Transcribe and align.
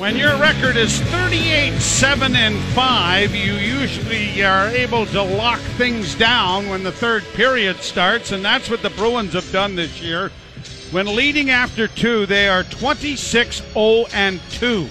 When 0.00 0.16
your 0.16 0.34
record 0.38 0.78
is 0.78 0.98
38 0.98 1.78
7 1.78 2.34
and 2.34 2.58
5, 2.72 3.34
you 3.34 3.52
usually 3.52 4.42
are 4.42 4.68
able 4.68 5.04
to 5.04 5.22
lock 5.22 5.60
things 5.76 6.14
down 6.14 6.70
when 6.70 6.82
the 6.82 6.90
third 6.90 7.22
period 7.34 7.76
starts, 7.82 8.32
and 8.32 8.42
that's 8.42 8.70
what 8.70 8.80
the 8.80 8.88
Bruins 8.88 9.34
have 9.34 9.52
done 9.52 9.76
this 9.76 10.00
year. 10.00 10.30
When 10.90 11.14
leading 11.14 11.50
after 11.50 11.86
two, 11.86 12.24
they 12.24 12.48
are 12.48 12.64
26 12.64 13.60
0 13.74 14.06
and 14.14 14.40
2. 14.52 14.88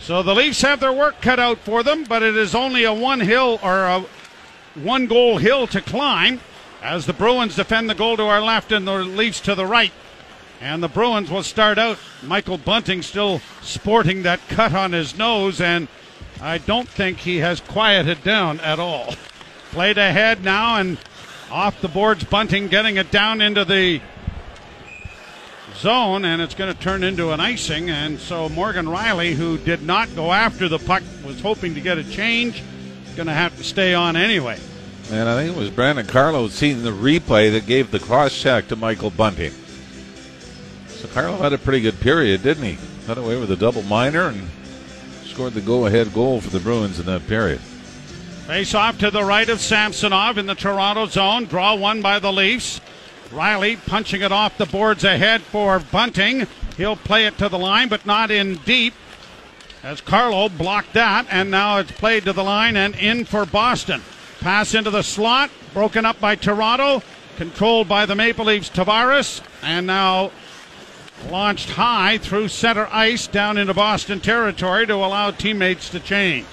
So 0.00 0.24
the 0.24 0.34
Leafs 0.34 0.62
have 0.62 0.80
their 0.80 0.92
work 0.92 1.22
cut 1.22 1.38
out 1.38 1.58
for 1.58 1.84
them, 1.84 2.02
but 2.02 2.24
it 2.24 2.36
is 2.36 2.52
only 2.52 2.82
a 2.82 2.92
one 2.92 3.20
hill 3.20 3.60
or 3.62 3.84
a 3.84 4.04
one 4.74 5.06
goal 5.06 5.38
hill 5.38 5.68
to 5.68 5.80
climb 5.80 6.40
as 6.82 7.06
the 7.06 7.12
Bruins 7.12 7.54
defend 7.54 7.88
the 7.88 7.94
goal 7.94 8.16
to 8.16 8.24
our 8.24 8.42
left 8.42 8.72
and 8.72 8.88
the 8.88 9.04
Leafs 9.04 9.38
to 9.42 9.54
the 9.54 9.66
right. 9.66 9.92
And 10.60 10.82
the 10.82 10.88
Bruins 10.88 11.30
will 11.30 11.42
start 11.42 11.78
out. 11.78 11.98
Michael 12.22 12.58
Bunting 12.58 13.02
still 13.02 13.40
sporting 13.62 14.22
that 14.22 14.40
cut 14.48 14.74
on 14.74 14.92
his 14.92 15.16
nose, 15.16 15.60
and 15.60 15.88
I 16.40 16.58
don't 16.58 16.88
think 16.88 17.18
he 17.18 17.38
has 17.38 17.60
quieted 17.60 18.22
down 18.22 18.60
at 18.60 18.78
all. 18.78 19.14
Played 19.70 19.98
ahead 19.98 20.44
now, 20.44 20.76
and 20.76 20.98
off 21.50 21.80
the 21.80 21.88
boards, 21.88 22.24
Bunting 22.24 22.68
getting 22.68 22.96
it 22.96 23.10
down 23.10 23.40
into 23.40 23.64
the 23.64 24.02
zone, 25.76 26.24
and 26.24 26.42
it's 26.42 26.54
going 26.54 26.72
to 26.72 26.78
turn 26.78 27.04
into 27.04 27.32
an 27.32 27.40
icing. 27.40 27.88
And 27.88 28.18
so 28.18 28.48
Morgan 28.50 28.86
Rielly, 28.86 29.32
who 29.32 29.56
did 29.56 29.82
not 29.82 30.14
go 30.14 30.32
after 30.32 30.68
the 30.68 30.78
puck, 30.78 31.02
was 31.24 31.40
hoping 31.40 31.74
to 31.74 31.80
get 31.80 31.96
a 31.96 32.04
change, 32.04 32.62
going 33.16 33.26
to 33.26 33.32
have 33.32 33.56
to 33.56 33.64
stay 33.64 33.94
on 33.94 34.16
anyway. 34.16 34.58
And 35.10 35.28
I 35.28 35.36
think 35.36 35.56
it 35.56 35.58
was 35.58 35.70
Brandon 35.70 36.06
Carlo 36.06 36.48
seeing 36.48 36.82
the 36.82 36.90
replay 36.90 37.50
that 37.52 37.66
gave 37.66 37.90
the 37.90 37.98
cross 37.98 38.38
check 38.38 38.68
to 38.68 38.76
Michael 38.76 39.10
Bunting. 39.10 39.52
Carlo 41.08 41.36
had 41.36 41.52
a 41.52 41.58
pretty 41.58 41.80
good 41.80 41.98
period, 42.00 42.42
didn't 42.42 42.64
he? 42.64 42.78
Got 43.06 43.18
away 43.18 43.38
with 43.38 43.50
a 43.50 43.56
double 43.56 43.82
minor 43.82 44.28
and 44.28 44.48
scored 45.24 45.54
the 45.54 45.60
go-ahead 45.60 46.12
goal 46.12 46.40
for 46.40 46.50
the 46.50 46.60
Bruins 46.60 46.98
in 47.00 47.06
that 47.06 47.26
period. 47.26 47.60
Face 48.46 48.74
off 48.74 48.98
to 48.98 49.10
the 49.10 49.22
right 49.24 49.48
of 49.48 49.60
Samsonov 49.60 50.36
in 50.36 50.46
the 50.46 50.54
Toronto 50.54 51.06
zone. 51.06 51.44
Draw 51.44 51.76
one 51.76 52.02
by 52.02 52.18
the 52.18 52.32
Leafs. 52.32 52.80
Rielly 53.30 53.78
punching 53.86 54.22
it 54.22 54.32
off 54.32 54.58
the 54.58 54.66
boards 54.66 55.04
ahead 55.04 55.42
for 55.42 55.78
Bunting. 55.78 56.46
He'll 56.76 56.96
play 56.96 57.26
it 57.26 57.38
to 57.38 57.48
the 57.48 57.58
line, 57.58 57.88
but 57.88 58.04
not 58.04 58.30
in 58.30 58.56
deep. 58.64 58.94
As 59.82 60.00
Carlo 60.00 60.48
blocked 60.48 60.94
that, 60.94 61.26
and 61.30 61.50
now 61.50 61.78
it's 61.78 61.92
played 61.92 62.24
to 62.24 62.32
the 62.32 62.42
line 62.42 62.76
and 62.76 62.94
in 62.96 63.24
for 63.24 63.46
Boston. 63.46 64.02
Pass 64.40 64.74
into 64.74 64.90
the 64.90 65.02
slot, 65.02 65.50
broken 65.72 66.04
up 66.04 66.18
by 66.20 66.34
Toronto, 66.34 67.02
controlled 67.36 67.88
by 67.88 68.04
the 68.04 68.14
Maple 68.14 68.46
Leafs 68.46 68.68
Tavares, 68.68 69.40
and 69.62 69.86
now 69.86 70.32
launched 71.28 71.70
high 71.70 72.18
through 72.18 72.48
center 72.48 72.88
ice 72.90 73.26
down 73.26 73.58
into 73.58 73.74
Boston 73.74 74.20
territory 74.20 74.86
to 74.86 74.94
allow 74.94 75.30
teammates 75.30 75.90
to 75.90 76.00
change. 76.00 76.46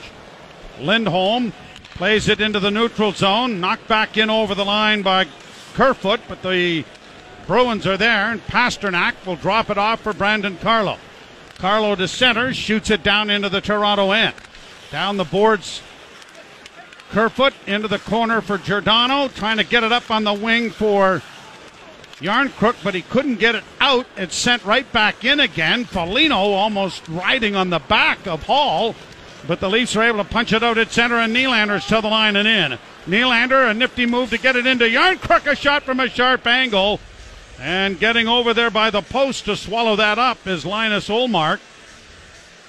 Lindholm 0.80 1.54
plays 1.92 2.28
it 2.28 2.42
into 2.42 2.60
the 2.60 2.72
neutral 2.72 3.12
zone, 3.12 3.60
knocked 3.60 3.88
back 3.88 4.18
in 4.18 4.30
over 4.30 4.54
the 4.54 4.66
line 4.66 5.02
by 5.02 5.26
Kerfoot, 5.74 6.20
but 6.28 6.42
the 6.42 6.86
Bruins 7.48 7.88
are 7.88 7.98
there, 7.98 8.32
and 8.32 8.46
Pastrnak 8.46 9.14
will 9.26 9.36
drop 9.36 9.70
it 9.70 9.78
off 9.78 10.02
for 10.02 10.14
Brandon 10.14 10.58
Carlo. 10.58 10.98
Carlo 11.58 11.96
to 11.96 12.08
center, 12.08 12.54
shoots 12.54 12.92
it 12.92 13.02
down 13.04 13.30
into 13.30 13.50
the 13.50 13.62
Toronto 13.62 14.12
end. 14.12 14.36
Down 14.92 15.18
the 15.18 15.24
boards, 15.24 15.82
Kerfoot 17.10 17.54
into 17.66 17.88
the 17.88 18.00
corner 18.00 18.42
for 18.42 18.58
Giordano, 18.58 19.30
trying 19.30 19.58
to 19.58 19.64
get 19.64 19.84
it 19.84 19.92
up 19.92 20.12
on 20.12 20.24
the 20.24 20.34
wing 20.34 20.70
for 20.70 21.22
Järnkrok, 22.20 22.76
but 22.84 22.96
he 22.96 23.02
couldn't 23.04 23.36
get 23.36 23.56
it 23.56 23.64
out. 23.80 24.08
It's 24.16 24.36
sent 24.36 24.64
right 24.66 24.92
back 24.92 25.24
in 25.24 25.40
again. 25.40 25.86
Foligno 25.86 26.36
almost 26.36 27.08
riding 27.08 27.56
on 27.56 27.70
the 27.70 27.80
back 27.80 28.26
of 28.26 28.44
Hall, 28.44 28.96
but 29.48 29.60
the 29.60 29.70
Leafs 29.70 29.96
are 29.96 30.04
able 30.04 30.24
to 30.24 30.30
punch 30.30 30.52
it 30.52 30.64
out 30.64 30.78
at 30.78 30.92
center, 30.92 31.16
and 31.16 31.36
Nylander's 31.36 31.86
to 31.88 32.02
the 32.02 32.08
line 32.08 32.36
and 32.36 32.48
in. 32.48 32.80
Nylander, 33.06 33.70
a 33.70 33.74
nifty 33.74 34.06
move 34.06 34.32
to 34.32 34.38
get 34.38 34.56
it 34.56 34.66
into 34.66 34.86
Järnkrok, 34.86 35.46
a 35.52 35.56
shot 35.56 35.84
from 35.84 36.00
a 36.00 36.10
sharp 36.10 36.48
angle. 36.48 37.00
And 37.60 38.00
getting 38.00 38.28
over 38.28 38.54
there 38.54 38.70
by 38.70 38.90
the 38.90 39.02
post 39.02 39.46
to 39.46 39.56
swallow 39.56 39.96
that 39.96 40.20
up 40.20 40.46
is 40.46 40.66
Linus 40.66 41.10
Ullmark. 41.10 41.60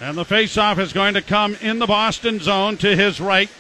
And 0.01 0.17
the 0.17 0.25
faceoff 0.25 0.79
is 0.79 0.93
going 0.93 1.15
to 1.15 1.23
come 1.23 1.57
in 1.61 1.79
the 1.79 1.87
Boston 1.87 2.39
zone 2.39 2.77
to 2.79 2.95
his 2.95 3.21
right 3.21 3.51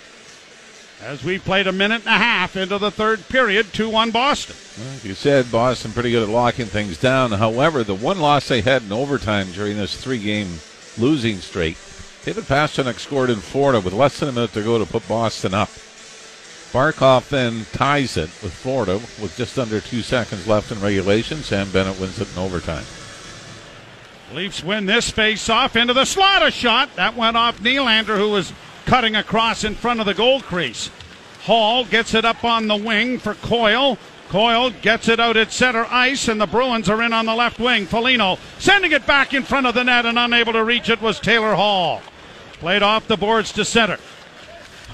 as 1.02 1.22
we 1.22 1.38
played 1.38 1.66
a 1.66 1.72
minute 1.72 2.02
and 2.06 2.14
a 2.14 2.18
half 2.18 2.56
into 2.56 2.78
the 2.78 2.90
third 2.90 3.26
period, 3.28 3.72
2 3.72 3.88
1 3.88 4.10
Boston. 4.10 4.56
Well, 4.78 4.98
you 5.02 5.14
said 5.14 5.50
Boston 5.50 5.92
pretty 5.92 6.10
good 6.10 6.22
at 6.22 6.28
locking 6.28 6.66
things 6.66 6.98
down. 6.98 7.32
However, 7.32 7.84
the 7.84 7.94
one 7.94 8.20
loss 8.20 8.48
they 8.48 8.60
had 8.60 8.82
in 8.82 8.92
overtime 8.92 9.52
during 9.52 9.76
this 9.76 9.96
three 9.96 10.18
game 10.18 10.58
losing 10.98 11.38
streak, 11.38 11.76
David 12.24 12.44
Pastrnak 12.44 12.98
scored 12.98 13.30
in 13.30 13.36
Florida 13.36 13.80
with 13.80 13.94
less 13.94 14.18
than 14.18 14.28
a 14.28 14.32
minute 14.32 14.52
to 14.52 14.62
go 14.62 14.78
to 14.78 14.84
put 14.84 15.06
Boston 15.08 15.54
up. 15.54 15.70
Barkov 16.72 17.28
then 17.30 17.64
ties 17.72 18.18
it 18.18 18.30
with 18.42 18.52
Florida 18.52 18.96
with 19.22 19.34
just 19.36 19.58
under 19.58 19.80
two 19.80 20.02
seconds 20.02 20.46
left 20.46 20.70
in 20.70 20.80
regulation. 20.80 21.38
Sam 21.38 21.70
Bennett 21.70 21.98
wins 21.98 22.20
it 22.20 22.30
in 22.32 22.38
overtime. 22.38 22.84
Leafs 24.34 24.62
win 24.62 24.84
this 24.84 25.10
face 25.10 25.48
off 25.48 25.76
into 25.76 25.94
the 25.94 26.04
slot. 26.04 26.46
A 26.46 26.50
shot 26.50 26.94
that 26.96 27.16
went 27.16 27.38
off 27.38 27.60
Nylander, 27.60 28.18
who 28.18 28.28
was 28.28 28.52
cutting 28.88 29.16
across 29.16 29.64
in 29.64 29.74
front 29.74 30.00
of 30.00 30.06
the 30.06 30.14
goal 30.14 30.40
crease. 30.40 30.90
Hall 31.42 31.84
gets 31.84 32.14
it 32.14 32.24
up 32.24 32.42
on 32.42 32.68
the 32.68 32.76
wing 32.76 33.18
for 33.18 33.34
Coyle. 33.34 33.98
Coyle 34.30 34.70
gets 34.70 35.08
it 35.08 35.20
out 35.20 35.36
at 35.36 35.52
center 35.52 35.86
ice, 35.90 36.26
and 36.26 36.40
the 36.40 36.46
Bruins 36.46 36.88
are 36.88 37.02
in 37.02 37.12
on 37.12 37.26
the 37.26 37.34
left 37.34 37.60
wing. 37.60 37.84
Foligno 37.84 38.38
sending 38.58 38.92
it 38.92 39.06
back 39.06 39.34
in 39.34 39.42
front 39.42 39.66
of 39.66 39.74
the 39.74 39.84
net, 39.84 40.06
and 40.06 40.18
unable 40.18 40.54
to 40.54 40.64
reach 40.64 40.88
it 40.88 41.02
was 41.02 41.20
Taylor 41.20 41.54
Hall. 41.54 42.00
Played 42.60 42.82
off 42.82 43.06
the 43.06 43.18
boards 43.18 43.52
to 43.52 43.64
center. 43.64 43.98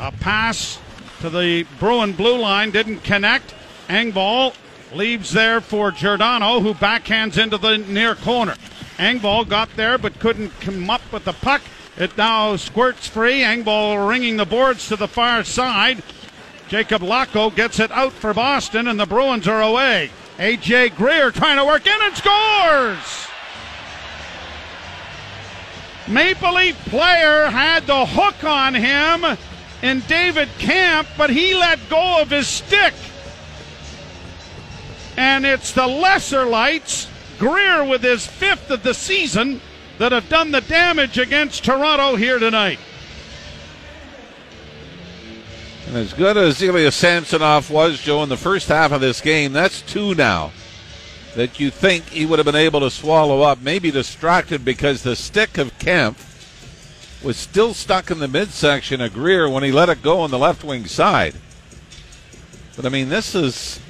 A 0.00 0.11
pass 0.11 0.81
to 1.21 1.31
the 1.31 1.65
Bruin 1.78 2.15
blue 2.15 2.37
line 2.37 2.72
didn't 2.72 3.05
connect. 3.05 3.55
Engvall 3.88 4.55
leaves 4.93 5.31
there 5.31 5.61
for 5.61 5.93
Giordano, 5.93 6.59
who 6.59 6.75
backhands 6.75 7.41
into 7.41 7.59
the 7.59 7.78
near 7.78 8.16
corner. 8.16 8.56
Engvall 8.99 9.49
got 9.49 9.69
there 9.76 9.99
but 9.99 10.19
couldn't 10.19 10.50
come 10.61 10.91
up 10.91 11.00
with 11.12 11.25
the 11.25 11.32
puck. 11.32 11.62
It 11.97 12.16
now 12.16 12.56
squirts 12.56 13.06
free. 13.06 13.41
Engvall 13.41 14.09
ringing 14.09 14.37
the 14.37 14.44
boards 14.44 14.88
to 14.88 14.97
the 14.97 15.09
far 15.09 15.44
side. 15.44 16.03
Jakub 16.69 17.00
Lauko 17.00 17.55
gets 17.55 17.78
it 17.78 17.93
out 17.93 18.12
for 18.12 18.34
Boston, 18.34 18.88
and 18.88 18.99
the 18.99 19.06
Bruins 19.06 19.47
are 19.47 19.62
away. 19.62 20.10
A.J. 20.38 20.91
Greer 20.91 21.31
trying 21.31 21.59
to 21.59 21.65
work 21.65 21.87
in 21.87 22.03
and 22.03 22.16
scores! 22.16 23.28
Maple 26.09 26.55
Leaf 26.55 26.77
player 26.87 27.47
had 27.47 27.87
the 27.87 28.05
hook 28.05 28.43
on 28.44 28.75
him 28.75 29.25
in 29.82 30.00
David 30.00 30.49
Kampf, 30.59 31.11
but 31.16 31.31
he 31.31 31.55
let 31.55 31.78
go 31.88 32.21
of 32.21 32.31
his 32.31 32.49
stick. 32.49 32.94
And 35.16 35.47
it's 35.47 35.72
the 35.72 35.87
lesser 35.87 36.44
lights, 36.44 37.09
Greer 37.38 37.84
with 37.84 38.03
his 38.03 38.26
fifth 38.26 38.71
of 38.71 38.82
the 38.82 38.94
season, 38.94 39.61
that 39.99 40.12
have 40.12 40.28
done 40.28 40.50
the 40.50 40.60
damage 40.62 41.19
against 41.19 41.65
Toronto 41.65 42.16
here 42.16 42.38
tonight. 42.38 42.78
And 45.87 45.97
as 45.97 46.12
good 46.12 46.37
as 46.37 46.60
Ilya 46.60 46.91
Samsonov 46.91 47.71
was, 47.71 48.00
Joe, 48.00 48.22
in 48.22 48.28
the 48.28 48.37
first 48.37 48.69
half 48.69 48.91
of 48.93 49.00
this 49.00 49.21
game, 49.21 49.53
that's 49.53 49.82
two 49.82 50.15
now 50.15 50.50
that 51.37 51.60
you 51.60 51.71
think 51.71 52.09
he 52.09 52.27
would 52.27 52.38
have 52.38 52.47
been 52.47 52.55
able 52.55 52.81
to 52.81 52.91
swallow 52.91 53.43
up, 53.43 53.60
maybe 53.60 53.91
distracted 53.91 54.65
because 54.65 55.03
the 55.03 55.16
stick 55.16 55.59
of 55.59 55.78
Kampf 55.78 57.22
was 57.22 57.37
still 57.37 57.75
stuck 57.75 58.11
in 58.11 58.19
the 58.19 58.28
midsection 58.28 59.00
of 59.00 59.15
Greer 59.15 59.49
when 59.49 59.62
he 59.62 59.72
let 59.72 59.88
it 59.88 60.03
go 60.03 60.21
on 60.21 60.31
the 60.31 60.38
left 60.38 60.62
wing 60.62 60.87
side. 60.87 61.34
But 62.76 62.87
I 62.87 62.88
mean, 62.88 63.09
this 63.09 63.34
is, 63.34 63.81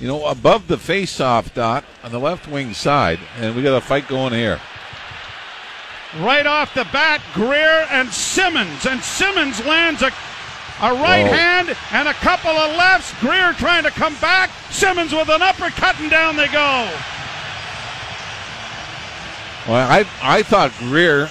you 0.00 0.06
know, 0.06 0.26
above 0.26 0.68
the 0.68 0.76
face-off 0.76 1.54
dot 1.54 1.84
on 2.02 2.12
the 2.12 2.20
left 2.20 2.48
wing 2.48 2.74
side, 2.74 3.18
and 3.38 3.54
we 3.56 3.62
got 3.62 3.76
a 3.76 3.80
fight 3.80 4.08
going 4.08 4.32
here. 4.32 4.60
Right 6.20 6.46
off 6.46 6.74
the 6.74 6.86
bat, 6.92 7.20
Greer 7.34 7.86
and 7.90 8.08
Simmonds, 8.08 8.86
and 8.86 9.02
Simmonds 9.02 9.64
lands 9.64 10.02
a 10.02 10.10
a 10.82 10.92
right 10.92 11.24
oh. 11.24 11.32
hand 11.32 11.76
and 11.92 12.06
a 12.06 12.12
couple 12.14 12.50
of 12.50 12.76
lefts. 12.76 13.18
Greer 13.20 13.54
trying 13.54 13.84
to 13.84 13.90
come 13.90 14.14
back. 14.16 14.50
Simmonds 14.70 15.12
with 15.12 15.28
an 15.30 15.40
uppercut, 15.40 15.98
and 16.00 16.10
down 16.10 16.36
they 16.36 16.48
go. 16.48 16.90
Well, 19.66 19.90
I 19.90 20.04
I 20.20 20.42
thought 20.42 20.72
Greer. 20.78 21.30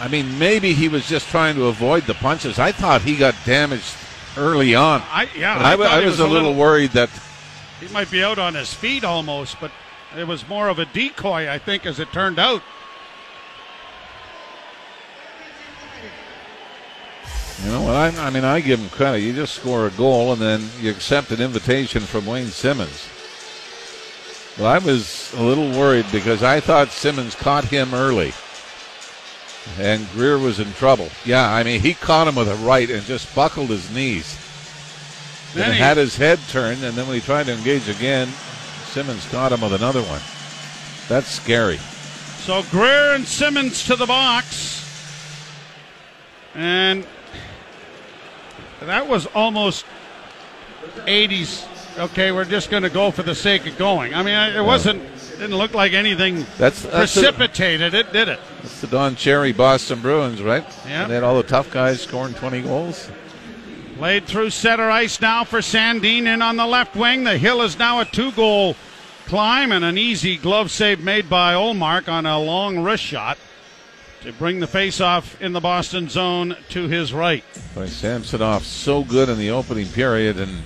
I 0.00 0.08
mean, 0.08 0.38
maybe 0.38 0.72
he 0.72 0.88
was 0.88 1.06
just 1.06 1.28
trying 1.28 1.54
to 1.56 1.66
avoid 1.66 2.04
the 2.04 2.14
punches. 2.14 2.58
I 2.58 2.72
thought 2.72 3.02
he 3.02 3.16
got 3.16 3.34
damaged 3.46 3.94
early 4.36 4.74
on. 4.74 5.02
I 5.06 5.28
yeah. 5.36 5.56
I, 5.56 5.72
I, 5.72 5.74
I 5.74 5.96
was, 6.00 6.04
was, 6.04 6.20
a 6.20 6.26
little, 6.26 6.48
little 6.48 6.54
worried 6.54 6.90
that 6.90 7.08
he 7.82 7.92
might 7.92 8.10
be 8.10 8.22
out 8.22 8.38
on 8.38 8.54
his 8.54 8.72
feet 8.72 9.02
almost, 9.02 9.60
but 9.60 9.72
it 10.16 10.26
was 10.26 10.46
more 10.48 10.68
of 10.68 10.78
a 10.78 10.84
decoy, 10.84 11.50
I 11.50 11.58
think, 11.58 11.84
as 11.84 11.98
it 11.98 12.12
turned 12.12 12.38
out. 12.38 12.62
You 17.64 17.70
know 17.70 17.82
what? 17.82 17.94
I, 17.94 18.26
I, 18.26 18.30
mean, 18.30 18.44
I 18.44 18.60
give 18.60 18.80
him 18.80 18.88
credit. 18.88 19.20
You 19.20 19.32
just 19.32 19.54
score 19.54 19.86
a 19.86 19.90
goal 19.90 20.32
and 20.32 20.40
then 20.40 20.68
you 20.80 20.90
accept 20.90 21.30
an 21.30 21.40
invitation 21.40 22.02
from 22.02 22.26
Wayne 22.26 22.48
Simmonds. 22.48 23.08
But 24.58 24.64
I 24.66 24.78
was 24.78 25.32
a 25.34 25.42
little 25.42 25.70
worried 25.70 26.06
because 26.12 26.42
I 26.42 26.60
thought 26.60 26.90
Simmonds 26.90 27.34
caught 27.34 27.64
him 27.64 27.94
early. 27.94 28.32
and 29.78 30.08
Greer 30.10 30.38
was 30.38 30.60
in 30.60 30.72
trouble. 30.74 31.08
Yeah, 31.24 31.52
I 31.52 31.62
mean, 31.62 31.80
he 31.80 31.94
caught 31.94 32.28
him 32.28 32.34
with 32.34 32.48
a 32.48 32.56
right 32.56 32.90
and 32.90 33.02
just 33.04 33.32
buckled 33.34 33.70
his 33.70 33.90
knees. 33.92 34.36
And 35.54 35.74
had 35.74 35.96
his 35.96 36.16
head 36.16 36.38
turned, 36.48 36.82
and 36.82 36.96
then 36.96 37.06
when 37.06 37.14
he 37.14 37.20
tried 37.20 37.46
to 37.46 37.52
engage 37.52 37.88
again, 37.88 38.28
Simmonds 38.86 39.28
caught 39.30 39.52
him 39.52 39.60
with 39.60 39.74
another 39.74 40.02
one. 40.02 40.20
That's 41.08 41.28
scary. 41.28 41.78
So 42.38 42.62
Greer 42.70 43.14
and 43.14 43.26
Simmonds 43.26 43.86
to 43.86 43.96
the 43.96 44.06
box. 44.06 44.78
And 46.54 47.06
that 48.80 49.06
was 49.08 49.26
almost 49.26 49.84
80s. 51.06 51.68
Okay, 51.98 52.32
we're 52.32 52.44
just 52.44 52.70
going 52.70 52.82
to 52.82 52.90
go 52.90 53.10
for 53.10 53.22
the 53.22 53.34
sake 53.34 53.66
of 53.66 53.76
going. 53.76 54.14
I 54.14 54.22
mean, 54.22 54.34
it 54.34 54.64
wasn't, 54.64 55.02
didn't 55.32 55.56
look 55.56 55.74
like 55.74 55.92
anything 55.92 56.46
That's 56.56 56.82
that's 56.82 57.14
the, 57.14 57.22
precipitated 57.22 57.94
it, 57.94 58.12
did 58.12 58.28
it? 58.28 58.40
that's 58.62 58.80
the 58.80 58.86
Don 58.86 59.14
Cherry 59.14 59.52
Boston 59.52 60.00
Bruins, 60.00 60.42
right? 60.42 60.64
Yeah. 60.86 61.02
And 61.02 61.10
they 61.10 61.14
had 61.14 61.24
all 61.24 61.36
the 61.36 61.42
tough 61.42 61.70
guys 61.70 62.00
scoring 62.00 62.34
20 62.34 62.62
goals. 62.62 63.10
Played 63.96 64.26
through 64.26 64.50
center 64.50 64.90
ice 64.90 65.20
now 65.20 65.44
for 65.44 65.60
Sandin 65.60 66.26
in 66.26 66.42
on 66.42 66.56
the 66.56 66.66
left 66.66 66.96
wing. 66.96 67.24
The 67.24 67.38
hill 67.38 67.62
is 67.62 67.78
now 67.78 68.00
a 68.00 68.04
two 68.04 68.32
goal 68.32 68.74
climb 69.26 69.70
and 69.72 69.84
an 69.84 69.96
easy 69.96 70.36
glove 70.36 70.70
save 70.70 71.00
made 71.00 71.30
by 71.30 71.54
Ullmark 71.54 72.08
on 72.08 72.26
a 72.26 72.38
long 72.38 72.82
wrist 72.82 73.04
shot 73.04 73.38
to 74.22 74.32
bring 74.32 74.60
the 74.60 74.66
face-off 74.66 75.40
in 75.40 75.52
the 75.52 75.60
Boston 75.60 76.08
zone 76.08 76.56
to 76.70 76.88
his 76.88 77.12
right. 77.12 77.44
By 77.74 77.86
Samsonov, 77.86 78.64
so 78.64 79.04
good 79.04 79.28
in 79.28 79.38
the 79.38 79.50
opening 79.50 79.88
period, 79.88 80.38
and 80.38 80.62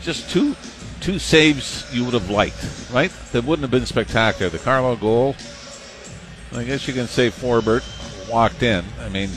just 0.00 0.30
two 0.30 0.56
two 1.00 1.18
saves 1.18 1.84
you 1.92 2.04
would 2.04 2.14
have 2.14 2.30
liked, 2.30 2.64
right? 2.92 3.10
That 3.32 3.44
wouldn't 3.44 3.62
have 3.62 3.72
been 3.72 3.86
spectacular. 3.86 4.50
The 4.50 4.58
Carlo 4.58 4.94
goal, 4.96 5.34
I 6.52 6.64
guess 6.64 6.86
you 6.86 6.94
can 6.94 7.06
say 7.06 7.30
Forbort 7.30 7.82
walked 8.30 8.62
in. 8.62 8.84
I 9.00 9.08
mean, 9.08 9.30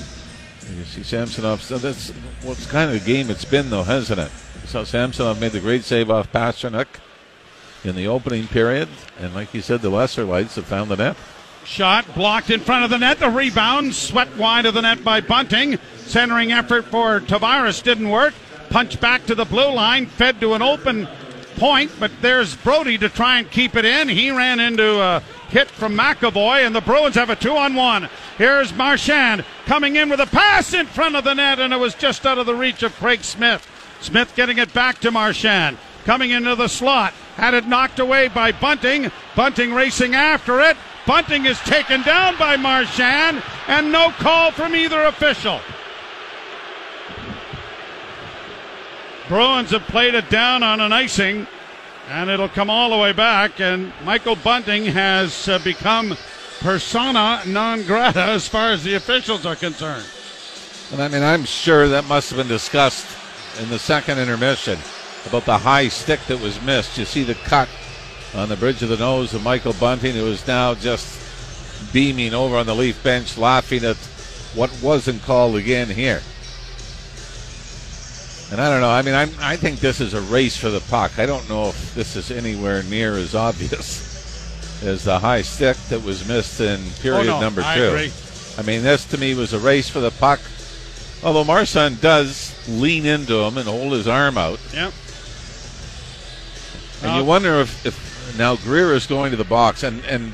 you 0.73 0.83
see 0.85 1.03
Samsonov. 1.03 1.61
So 1.61 1.77
that's 1.77 2.09
what's 2.43 2.65
kind 2.65 2.91
of 2.91 3.03
the 3.03 3.13
game 3.13 3.29
it's 3.29 3.45
been, 3.45 3.69
though, 3.69 3.83
hasn't 3.83 4.19
it? 4.19 4.31
So 4.65 4.83
Samsonov 4.83 5.39
made 5.39 5.51
the 5.51 5.59
great 5.59 5.83
save 5.83 6.09
off 6.09 6.31
Pastrnak 6.31 6.87
in 7.83 7.95
the 7.95 8.07
opening 8.07 8.47
period, 8.47 8.89
and 9.19 9.35
like 9.35 9.53
you 9.53 9.61
said, 9.61 9.81
the 9.81 9.89
lesser 9.89 10.23
lights 10.23 10.55
have 10.55 10.65
found 10.65 10.89
the 10.89 10.95
net. 10.95 11.15
Shot 11.65 12.13
blocked 12.15 12.49
in 12.49 12.59
front 12.59 12.83
of 12.83 12.89
the 12.89 12.97
net. 12.97 13.19
The 13.19 13.29
rebound 13.29 13.93
swept 13.93 14.35
wide 14.37 14.65
of 14.65 14.73
the 14.73 14.81
net 14.81 15.03
by 15.03 15.21
Bunting. 15.21 15.77
Centering 15.97 16.51
effort 16.51 16.85
for 16.85 17.19
Tavares 17.19 17.81
didn't 17.81 18.09
work. 18.09 18.33
Punch 18.69 18.99
back 18.99 19.25
to 19.27 19.35
the 19.35 19.45
blue 19.45 19.71
line, 19.71 20.05
fed 20.05 20.39
to 20.41 20.53
an 20.53 20.61
open 20.61 21.07
point, 21.57 21.91
but 21.99 22.11
there's 22.21 22.55
Brodie 22.55 22.97
to 22.97 23.09
try 23.09 23.39
and 23.39 23.49
keep 23.49 23.75
it 23.75 23.85
in. 23.85 24.09
He 24.09 24.31
ran 24.31 24.59
into 24.59 25.21
hit 25.55 25.71
from 25.71 25.95
McAvoy, 25.95 26.65
and 26.65 26.75
the 26.75 26.81
Bruins 26.81 27.15
have 27.15 27.29
a 27.29 27.35
two 27.35 27.55
on 27.55 27.75
one. 27.75 28.09
Here's 28.37 28.73
Marchand 28.73 29.45
coming 29.65 29.95
in 29.95 30.09
with 30.09 30.19
a 30.19 30.25
pass 30.25 30.73
in 30.73 30.85
front 30.85 31.15
of 31.15 31.23
the 31.23 31.33
net, 31.33 31.59
and 31.59 31.71
it 31.71 31.79
was 31.79 31.95
just 31.95 32.25
out 32.25 32.37
of 32.37 32.45
the 32.45 32.53
reach 32.53 32.83
of 32.83 32.93
Craig 32.97 33.23
Smith. 33.23 33.65
Smith 34.01 34.35
getting 34.35 34.57
it 34.57 34.73
back 34.73 34.99
to 34.99 35.11
Marchand. 35.11 35.77
Coming 36.03 36.31
into 36.31 36.55
the 36.55 36.67
slot. 36.67 37.13
Had 37.37 37.53
it 37.53 37.69
knocked 37.69 37.99
away 37.99 38.27
by 38.27 38.51
Bunting. 38.51 39.09
Bunting 39.33 39.73
racing 39.73 40.13
after 40.13 40.59
it. 40.59 40.75
Bunting 41.07 41.45
is 41.45 41.59
taken 41.59 42.01
down 42.01 42.37
by 42.37 42.57
Marchand, 42.57 43.41
and 43.69 43.93
no 43.93 44.09
call 44.11 44.51
from 44.51 44.75
either 44.75 45.03
official. 45.03 45.61
Bruins 49.29 49.71
have 49.71 49.83
played 49.83 50.15
it 50.15 50.29
down 50.29 50.63
on 50.63 50.81
an 50.81 50.91
icing, 50.91 51.47
and 52.09 52.29
it'll 52.29 52.49
come 52.49 52.69
all 52.69 52.89
the 52.89 52.97
way 52.97 53.11
back. 53.11 53.59
And 53.59 53.91
Michael 54.03 54.35
Bunting 54.35 54.85
has 54.85 55.47
uh, 55.47 55.59
become 55.59 56.15
persona 56.59 57.41
non 57.45 57.83
grata 57.83 58.21
as 58.21 58.47
far 58.47 58.71
as 58.71 58.83
the 58.83 58.95
officials 58.95 59.45
are 59.45 59.55
concerned. 59.55 60.05
And 60.91 61.01
I 61.01 61.07
mean, 61.07 61.23
I'm 61.23 61.45
sure 61.45 61.87
that 61.89 62.05
must 62.05 62.29
have 62.29 62.37
been 62.37 62.47
discussed 62.47 63.07
in 63.59 63.69
the 63.69 63.79
second 63.79 64.19
intermission 64.19 64.77
about 65.25 65.45
the 65.45 65.57
high 65.57 65.87
stick 65.87 66.19
that 66.27 66.39
was 66.39 66.61
missed. 66.61 66.97
You 66.97 67.05
see 67.05 67.23
the 67.23 67.35
cut 67.35 67.69
on 68.35 68.49
the 68.49 68.55
bridge 68.55 68.83
of 68.83 68.89
the 68.89 68.97
nose 68.97 69.33
of 69.33 69.43
Michael 69.43 69.73
Bunting, 69.73 70.13
who 70.13 70.27
is 70.27 70.45
now 70.45 70.75
just 70.75 71.21
beaming 71.91 72.33
over 72.33 72.57
on 72.57 72.65
the 72.65 72.75
Leaf 72.75 73.01
bench, 73.03 73.37
laughing 73.37 73.83
at 73.83 73.97
what 74.53 74.71
wasn't 74.83 75.21
called 75.23 75.55
again 75.55 75.89
here. 75.89 76.21
And 78.51 78.61
I 78.61 78.69
don't 78.69 78.81
know. 78.81 78.89
I 78.91 79.01
mean, 79.01 79.15
I'm, 79.15 79.31
I 79.39 79.55
think 79.55 79.79
this 79.79 79.99
is 79.99 80.13
a 80.13 80.21
race 80.21 80.55
for 80.55 80.69
the 80.69 80.79
puck. 80.81 81.17
I 81.17 81.25
don't 81.25 81.47
know 81.49 81.69
if 81.69 81.95
this 81.95 82.15
is 82.15 82.29
anywhere 82.31 82.83
near 82.83 83.15
as 83.15 83.33
obvious 83.33 84.03
as 84.83 85.03
the 85.03 85.17
high 85.17 85.41
stick 85.41 85.77
that 85.89 86.03
was 86.03 86.27
missed 86.27 86.59
in 86.61 86.79
period 87.01 87.21
oh, 87.27 87.39
no, 87.39 87.39
number 87.41 87.61
I 87.63 87.75
two. 87.75 87.87
agree. 87.87 88.11
I 88.57 88.61
mean, 88.61 88.83
this 88.83 89.05
to 89.05 89.17
me 89.17 89.33
was 89.33 89.53
a 89.53 89.59
race 89.59 89.89
for 89.89 89.99
the 89.99 90.11
puck. 90.11 90.39
Although 91.23 91.43
Marson 91.43 91.95
does 92.01 92.53
lean 92.69 93.05
into 93.05 93.35
him 93.39 93.57
and 93.57 93.67
hold 93.67 93.93
his 93.93 94.07
arm 94.07 94.37
out, 94.37 94.59
Yep. 94.73 94.93
and 97.01 97.11
Uh, 97.11 97.15
you 97.17 97.23
wonder 97.25 97.59
if, 97.61 97.85
if 97.85 98.37
now 98.37 98.55
Greer 98.57 98.93
is 98.93 99.07
going 99.07 99.31
to 99.31 99.37
the 99.37 99.43
box, 99.43 99.81
and 99.83 100.03
and 100.05 100.33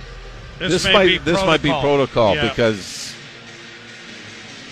this, 0.59 0.83
may 0.85 0.93
might 0.93 1.05
be 1.05 1.17
this 1.19 1.41
might 1.45 1.61
be 1.61 1.69
protocol 1.69 2.35
Yeah. 2.35 2.49
because 2.49 3.13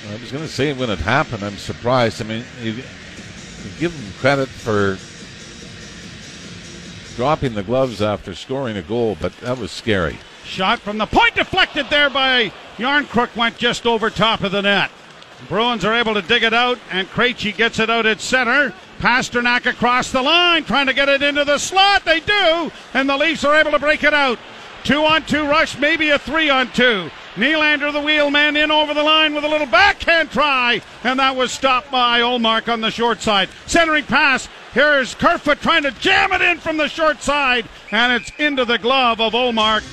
I 0.09 0.13
was 0.19 0.31
going 0.31 0.44
to 0.44 0.51
say 0.51 0.74
when 0.74 0.89
it 0.89 1.00
happened, 1.00 1.44
I'm 1.44 1.57
surprised. 1.57 2.21
I 2.21 2.25
mean, 2.25 2.44
give 3.79 3.94
him 3.94 4.13
credit 4.19 4.50
for 4.50 4.97
dropping 7.15 7.53
the 7.53 7.63
gloves 7.63 8.01
after 8.01 8.33
scoring 8.33 8.77
a 8.77 8.81
goal, 8.81 9.17
but 9.19 9.35
that 9.39 9.57
was 9.57 9.71
scary. 9.71 10.17
Shot 10.45 10.79
from 10.79 10.97
the 10.97 11.06
point 11.06 11.35
deflected 11.35 11.88
there 11.89 12.09
by 12.09 12.51
Järnkrok 12.77 13.35
went 13.35 13.57
just 13.57 13.85
over 13.85 14.09
top 14.09 14.41
of 14.41 14.51
the 14.51 14.61
net. 14.61 14.89
Bruins 15.47 15.85
are 15.85 15.94
able 15.94 16.13
to 16.13 16.21
dig 16.21 16.44
it 16.44 16.53
out, 16.53 16.79
and 16.91 17.07
Krejci 17.09 17.56
gets 17.56 17.79
it 17.79 17.89
out 17.89 18.06
at 18.06 18.19
center. 18.19 18.73
Pastrnak 19.00 19.65
across 19.65 20.11
the 20.11 20.21
line, 20.21 20.63
trying 20.63 20.88
to 20.88 20.94
get 20.94 21.07
it 21.07 21.21
into 21.21 21.45
the 21.45 21.57
slot. 21.57 22.03
They 22.03 22.19
do, 22.19 22.71
and 22.94 23.09
the 23.09 23.17
Leafs 23.17 23.45
are 23.45 23.56
able 23.56 23.71
to 23.71 23.79
break 23.79 24.03
it 24.03 24.13
out. 24.13 24.39
Two 24.83 25.03
on 25.06 25.23
two 25.23 25.45
rush, 25.45 25.77
maybe 25.77 26.09
a 26.09 26.19
three 26.19 26.50
on 26.50 26.71
two. 26.71 27.09
Nylander, 27.39 27.94
the 27.94 28.01
wheelman, 28.01 28.57
in 28.57 28.69
over 28.69 28.94
the 28.94 29.03
line 29.03 29.33
with 29.33 29.44
a 29.44 29.47
little 29.47 29.68
backhand 29.68 30.30
try, 30.30 30.81
and 31.03 31.19
that 31.19 31.36
was 31.36 31.51
stopped 31.51 31.89
by 31.89 32.19
Ullmark 32.19 32.71
on 32.71 32.81
the 32.81 32.91
short 32.91 33.21
side. 33.21 33.50
Centering 33.65 34.03
pass. 34.03 34.50
Here's 34.74 35.15
Kerfoot 35.15 35.62
trying 35.62 35.83
to 35.83 35.91
jam 35.91 36.33
it 36.33 36.41
in 36.41 36.59
from 36.59 36.77
the 36.77 36.88
short 36.88 37.21
side, 37.24 37.68
and 37.91 38.13
it's 38.13 38.31
into 38.38 38.65
the 38.65 38.77
glove 38.77 39.19
of 39.21 39.33
Ullmark 39.33 39.83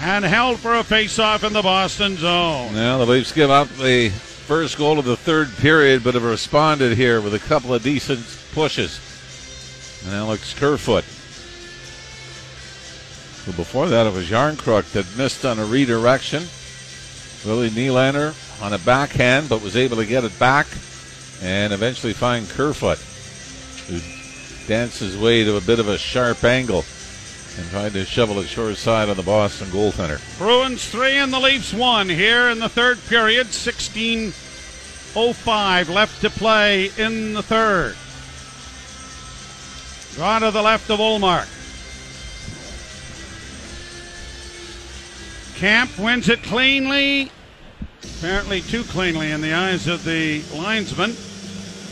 and 0.00 0.24
held 0.24 0.58
for 0.58 0.74
a 0.74 0.84
face-off 0.84 1.44
in 1.44 1.52
the 1.52 1.62
Boston 1.62 2.16
zone. 2.16 2.74
Now 2.74 2.98
the 2.98 3.06
Leafs 3.06 3.32
give 3.32 3.50
up 3.50 3.68
the 3.76 4.10
first 4.10 4.76
goal 4.76 4.98
of 4.98 5.04
the 5.04 5.16
third 5.16 5.56
period, 5.56 6.04
but 6.04 6.14
have 6.14 6.24
responded 6.24 6.96
here 6.96 7.20
with 7.20 7.34
a 7.34 7.38
couple 7.38 7.72
of 7.72 7.82
decent 7.82 8.20
pushes. 8.52 9.00
And 10.04 10.14
Alex 10.14 10.52
Kerfoot. 10.54 11.04
Well, 13.46 13.56
before 13.56 13.88
that, 13.88 14.06
it 14.06 14.12
was 14.12 14.28
Järnkrok 14.28 14.92
that 14.92 15.16
missed 15.16 15.44
on 15.44 15.58
a 15.58 15.64
redirection. 15.64 16.42
Willie 17.46 17.70
Nylander 17.70 18.34
on 18.60 18.72
a 18.72 18.78
backhand, 18.78 19.48
but 19.48 19.62
was 19.62 19.76
able 19.76 19.98
to 19.98 20.04
get 20.04 20.24
it 20.24 20.36
back 20.38 20.66
and 21.42 21.72
eventually 21.72 22.12
find 22.12 22.48
Kerfoot, 22.48 22.98
who 23.86 24.00
danced 24.66 24.98
his 24.98 25.16
way 25.16 25.44
to 25.44 25.56
a 25.56 25.60
bit 25.60 25.78
of 25.78 25.86
a 25.88 25.96
sharp 25.96 26.42
angle 26.42 26.84
and 27.56 27.70
tried 27.70 27.92
to 27.92 28.04
shovel 28.04 28.40
it 28.40 28.48
short 28.48 28.76
side 28.76 29.08
on 29.08 29.16
the 29.16 29.22
Boston 29.22 29.68
goaltender. 29.68 30.20
Bruins 30.38 30.88
three 30.88 31.12
and 31.12 31.32
the 31.32 31.38
Leafs 31.38 31.72
one 31.72 32.08
here 32.08 32.48
in 32.48 32.58
the 32.58 32.68
third 32.68 32.98
period. 33.06 33.46
16.05 33.46 35.88
left 35.88 36.20
to 36.22 36.30
play 36.30 36.90
in 36.98 37.34
the 37.34 37.42
third. 37.42 37.94
Draw 40.16 40.40
to 40.40 40.50
the 40.50 40.62
left 40.62 40.90
of 40.90 40.98
Ullmark. 40.98 41.46
Kampf 45.58 45.98
wins 45.98 46.28
it 46.28 46.42
cleanly. 46.42 47.30
Apparently, 48.18 48.60
too 48.60 48.82
cleanly 48.84 49.30
in 49.30 49.40
the 49.40 49.52
eyes 49.52 49.86
of 49.86 50.04
the 50.04 50.42
linesman 50.54 51.14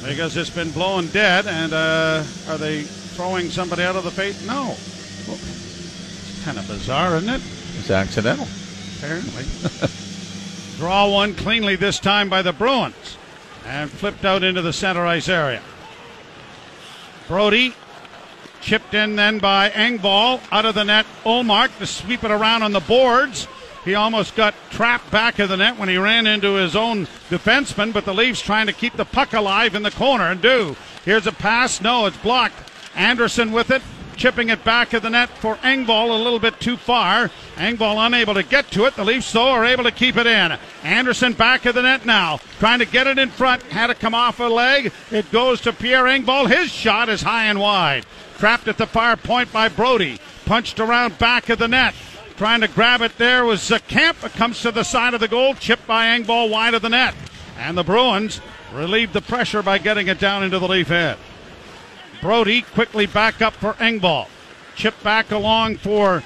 because 0.06 0.36
it's 0.36 0.50
been 0.50 0.70
blown 0.70 1.06
dead. 1.08 1.46
And 1.46 1.72
uh, 1.72 2.24
are 2.48 2.58
they 2.58 2.82
throwing 2.82 3.50
somebody 3.50 3.82
out 3.82 3.96
of 3.96 4.04
the 4.04 4.10
face? 4.10 4.46
No. 4.46 4.70
It's 4.70 6.44
kind 6.44 6.58
of 6.58 6.66
bizarre, 6.66 7.16
isn't 7.16 7.28
it? 7.28 7.42
It's 7.78 7.90
accidental. 7.90 8.46
apparently. 8.98 9.44
Draw 10.78 11.08
one 11.10 11.34
cleanly 11.34 11.76
this 11.76 11.98
time 11.98 12.28
by 12.28 12.42
the 12.42 12.52
Bruins 12.52 13.16
and 13.66 13.90
flipped 13.90 14.24
out 14.24 14.42
into 14.42 14.62
the 14.62 14.72
center 14.72 15.06
ice 15.06 15.28
area. 15.28 15.62
Brodie 17.28 17.74
chipped 18.60 18.94
in 18.94 19.16
then 19.16 19.38
by 19.38 19.70
Engvall 19.70 20.40
out 20.50 20.66
of 20.66 20.74
the 20.74 20.84
net. 20.84 21.06
Ullmark 21.24 21.76
to 21.78 21.86
sweep 21.86 22.24
it 22.24 22.30
around 22.30 22.62
on 22.62 22.72
the 22.72 22.80
boards. 22.80 23.46
He 23.84 23.94
almost 23.94 24.34
got 24.34 24.54
trapped 24.70 25.10
back 25.10 25.38
of 25.38 25.50
the 25.50 25.58
net 25.58 25.78
when 25.78 25.90
he 25.90 25.98
ran 25.98 26.26
into 26.26 26.54
his 26.54 26.74
own 26.74 27.06
defenseman, 27.28 27.92
but 27.92 28.04
the 28.04 28.14
Leafs 28.14 28.40
trying 28.40 28.66
to 28.66 28.72
keep 28.72 28.96
the 28.96 29.04
puck 29.04 29.34
alive 29.34 29.74
in 29.74 29.82
the 29.82 29.90
corner 29.90 30.30
and 30.30 30.40
do. 30.40 30.74
Here's 31.04 31.26
a 31.26 31.32
pass. 31.32 31.80
No, 31.82 32.06
it's 32.06 32.16
blocked. 32.16 32.56
Anderson 32.94 33.52
with 33.52 33.70
it. 33.70 33.82
chipping 34.16 34.48
it 34.48 34.64
back 34.64 34.94
at 34.94 35.02
the 35.02 35.10
net 35.10 35.28
for 35.28 35.56
Engvall 35.56 36.10
a 36.10 36.22
little 36.22 36.38
bit 36.38 36.58
too 36.60 36.76
far. 36.76 37.30
Engvall 37.56 38.06
unable 38.06 38.34
to 38.34 38.42
get 38.42 38.70
to 38.70 38.84
it. 38.86 38.94
The 38.94 39.04
Leafs, 39.04 39.32
though, 39.32 39.48
are 39.48 39.64
able 39.64 39.84
to 39.84 39.90
keep 39.90 40.16
it 40.16 40.26
in. 40.26 40.56
Anderson 40.82 41.32
back 41.32 41.66
of 41.66 41.74
the 41.74 41.82
net 41.82 42.06
now, 42.06 42.38
trying 42.58 42.78
to 42.78 42.86
get 42.86 43.06
it 43.06 43.18
in 43.18 43.30
front. 43.30 43.62
Had 43.64 43.88
to 43.88 43.94
come 43.94 44.14
off 44.14 44.40
a 44.40 44.44
leg. 44.44 44.92
It 45.10 45.30
goes 45.30 45.60
to 45.62 45.72
Pierre 45.72 46.04
Engvall. 46.04 46.48
His 46.48 46.70
shot 46.70 47.08
is 47.08 47.22
high 47.22 47.46
and 47.46 47.60
wide. 47.60 48.06
Trapped 48.38 48.68
at 48.68 48.78
the 48.78 48.86
far 48.86 49.16
point 49.16 49.52
by 49.52 49.68
Brodie. 49.68 50.18
Punched 50.44 50.80
around 50.80 51.18
back 51.18 51.48
of 51.48 51.58
the 51.58 51.68
net. 51.68 51.94
Trying 52.36 52.62
to 52.62 52.68
grab 52.68 53.00
it 53.00 53.16
there 53.16 53.44
was 53.44 53.72
Kampf. 53.86 54.24
It 54.24 54.32
comes 54.32 54.60
to 54.62 54.72
the 54.72 54.82
side 54.82 55.14
of 55.14 55.20
the 55.20 55.28
goal, 55.28 55.54
chipped 55.54 55.86
by 55.86 56.06
Engvall 56.06 56.50
wide 56.50 56.74
of 56.74 56.82
the 56.82 56.88
net. 56.88 57.14
And 57.58 57.78
the 57.78 57.84
Bruins 57.84 58.40
relieved 58.72 59.12
the 59.12 59.22
pressure 59.22 59.62
by 59.62 59.78
getting 59.78 60.08
it 60.08 60.18
down 60.18 60.42
into 60.42 60.58
the 60.58 60.66
Leaf 60.66 60.88
head. 60.88 61.16
Brodie 62.20 62.62
quickly 62.62 63.06
back 63.06 63.40
up 63.40 63.54
for 63.54 63.74
Engvall. 63.74 64.26
Chip 64.74 65.00
back 65.04 65.30
along 65.30 65.76
for 65.76 66.24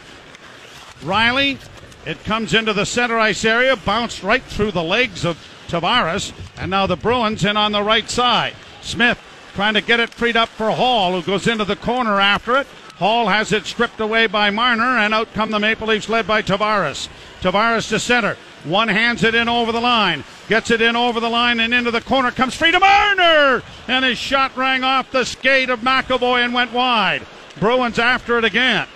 Rielly. 1.02 1.58
It 2.06 2.24
comes 2.24 2.54
into 2.54 2.72
the 2.72 2.86
center 2.86 3.18
ice 3.18 3.44
area, 3.44 3.76
bounced 3.76 4.22
right 4.22 4.42
through 4.42 4.70
the 4.70 4.82
legs 4.82 5.26
of 5.26 5.36
Tavares, 5.68 6.32
and 6.56 6.70
now 6.70 6.86
the 6.86 6.96
Bruins 6.96 7.44
in 7.44 7.58
on 7.58 7.72
the 7.72 7.82
right 7.82 8.08
side. 8.08 8.54
Smith 8.80 9.20
trying 9.52 9.74
to 9.74 9.82
get 9.82 10.00
it 10.00 10.08
freed 10.08 10.36
up 10.36 10.48
for 10.48 10.70
Hall, 10.70 11.12
who 11.12 11.22
goes 11.26 11.46
into 11.46 11.66
the 11.66 11.76
corner 11.76 12.18
after 12.18 12.56
it. 12.56 12.66
Hall 12.98 13.28
has 13.28 13.52
it 13.52 13.64
stripped 13.64 14.00
away 14.00 14.26
by 14.26 14.50
Marner, 14.50 14.98
and 14.98 15.14
out 15.14 15.32
come 15.32 15.52
the 15.52 15.60
Maple 15.60 15.86
Leafs 15.86 16.08
led 16.08 16.26
by 16.26 16.42
Tavares. 16.42 17.08
Tavares 17.40 17.88
to 17.90 18.00
center. 18.00 18.36
One 18.64 18.88
hands 18.88 19.22
it 19.22 19.36
in 19.36 19.48
over 19.48 19.70
the 19.70 19.80
line. 19.80 20.24
Gets 20.48 20.72
it 20.72 20.80
in 20.80 20.96
over 20.96 21.20
the 21.20 21.28
line 21.28 21.60
and 21.60 21.72
into 21.72 21.92
the 21.92 22.00
corner. 22.00 22.32
Comes 22.32 22.56
free 22.56 22.72
to 22.72 22.80
Marner! 22.80 23.62
And 23.86 24.04
his 24.04 24.18
shot 24.18 24.56
rang 24.56 24.82
off 24.82 25.12
the 25.12 25.24
skate 25.24 25.70
of 25.70 25.80
McAvoy 25.80 26.44
and 26.44 26.52
went 26.52 26.72
wide. 26.72 27.24
Bruins 27.60 28.00
after 28.00 28.36
it 28.36 28.44
again. 28.44 28.88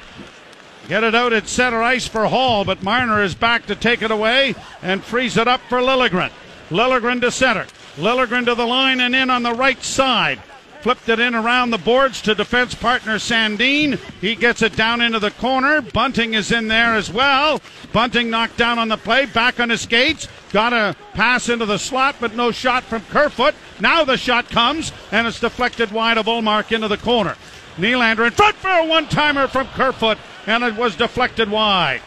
Get 0.89 1.05
it 1.05 1.15
out 1.15 1.33
at 1.33 1.47
center 1.47 1.81
ice 1.81 2.09
for 2.09 2.27
Hall, 2.27 2.65
but 2.65 2.83
Marner 2.83 3.23
is 3.23 3.37
back 3.37 3.67
to 3.67 3.77
take 3.77 4.03
it 4.03 4.11
away 4.11 4.57
and 4.83 5.05
frees 5.05 5.37
it 5.37 5.47
up 5.47 5.61
for 5.69 5.79
Liljegren. 5.79 6.33
Liljegren 6.71 7.21
to 7.21 7.31
center. 7.31 7.67
Liljegren 7.97 8.47
to 8.47 8.57
the 8.57 8.67
line 8.67 9.01
and 9.01 9.15
in 9.15 9.31
on 9.31 9.45
the 9.45 9.55
right 9.55 9.81
side. 9.81 10.41
Flipped 10.83 11.09
it 11.09 11.21
in 11.21 11.37
around 11.37 11.71
the 11.71 11.79
boards 11.79 12.21
to 12.23 12.35
defense 12.35 12.75
partner 12.75 13.15
Sandin. 13.15 14.01
He 14.21 14.35
gets 14.35 14.63
it 14.63 14.75
down 14.75 15.01
into 15.01 15.21
the 15.21 15.31
corner. 15.31 15.81
Bunting 15.81 16.35
is 16.35 16.51
in 16.51 16.67
there 16.67 16.97
as 16.97 17.09
well. 17.09 17.61
Bunting 17.93 18.31
knocked 18.31 18.57
down 18.57 18.81
on 18.81 18.89
the 18.89 18.97
play, 18.97 19.27
back 19.27 19.61
on 19.61 19.71
his 19.71 19.83
skates. 19.83 20.27
Got 20.53 20.73
a 20.73 20.97
pass 21.15 21.49
into 21.49 21.67
the 21.67 21.79
slot, 21.79 22.17
but 22.19 22.35
no 22.35 22.51
shot 22.51 22.83
from 22.83 23.03
Kerfoot. 23.03 23.55
Now 23.79 24.03
the 24.03 24.17
shot 24.17 24.49
comes, 24.49 24.91
and 25.13 25.25
it's 25.25 25.39
deflected 25.39 25.93
wide 25.93 26.19
of 26.19 26.27
Ullmark 26.27 26.73
into 26.73 26.89
the 26.89 26.97
corner. 26.97 27.37
Nylander 27.77 28.27
in 28.27 28.33
front 28.33 28.57
for 28.57 28.69
a 28.69 28.85
one 28.85 29.07
timer 29.07 29.47
from 29.47 29.69
Kerfoot, 29.69 30.19
and 30.49 30.65
it 30.65 30.75
was 30.75 30.97
deflected 30.97 31.49
wide. 31.49 32.03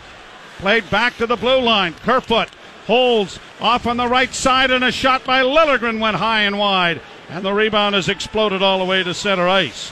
Played 0.57 0.89
back 0.89 1.15
to 1.17 1.25
the 1.25 1.37
blue 1.37 1.61
line. 1.61 1.93
Kerfoot 1.93 2.49
holds 2.87 3.39
off 3.61 3.87
on 3.87 3.95
the 3.95 4.07
right 4.07 4.33
side, 4.33 4.69
and 4.69 4.83
a 4.83 4.91
shot 4.91 5.23
by 5.23 5.43
Liljegren 5.43 6.01
went 6.01 6.17
high 6.17 6.41
and 6.41 6.59
wide 6.59 6.99
and 7.29 7.43
the 7.43 7.53
rebound 7.53 7.95
has 7.95 8.09
exploded 8.09 8.61
all 8.61 8.79
the 8.79 8.85
way 8.85 9.03
to 9.03 9.13
center 9.13 9.47
ice. 9.47 9.91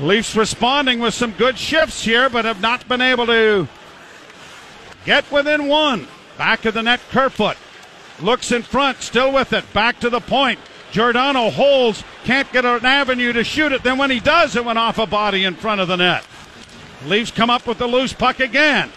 Leafs 0.00 0.36
responding 0.36 1.00
with 1.00 1.14
some 1.14 1.32
good 1.32 1.58
shifts 1.58 2.04
here, 2.04 2.28
but 2.28 2.44
have 2.44 2.60
not 2.60 2.86
been 2.88 3.00
able 3.00 3.26
to 3.26 3.66
get 5.04 5.30
within 5.32 5.66
one. 5.66 6.06
Back 6.36 6.64
of 6.64 6.74
the 6.74 6.82
net, 6.82 7.00
Kerfoot 7.10 7.56
looks 8.20 8.52
in 8.52 8.62
front, 8.62 9.02
still 9.02 9.32
with 9.32 9.52
it. 9.52 9.70
Back 9.72 10.00
to 10.00 10.10
the 10.10 10.20
point. 10.20 10.60
Giordano 10.90 11.50
holds, 11.50 12.02
can't 12.24 12.50
get 12.52 12.64
an 12.64 12.84
avenue 12.84 13.32
to 13.32 13.44
shoot 13.44 13.72
it. 13.72 13.82
Then 13.82 13.98
when 13.98 14.10
he 14.10 14.20
does, 14.20 14.56
it 14.56 14.64
went 14.64 14.78
off 14.78 14.98
a 14.98 15.06
body 15.06 15.44
in 15.44 15.54
front 15.54 15.80
of 15.80 15.88
the 15.88 15.96
net. 15.96 16.24
Leafs 17.04 17.30
come 17.30 17.50
up 17.50 17.66
with 17.66 17.78
the 17.78 17.86
loose 17.86 18.12
puck 18.12 18.40
again. 18.40 18.90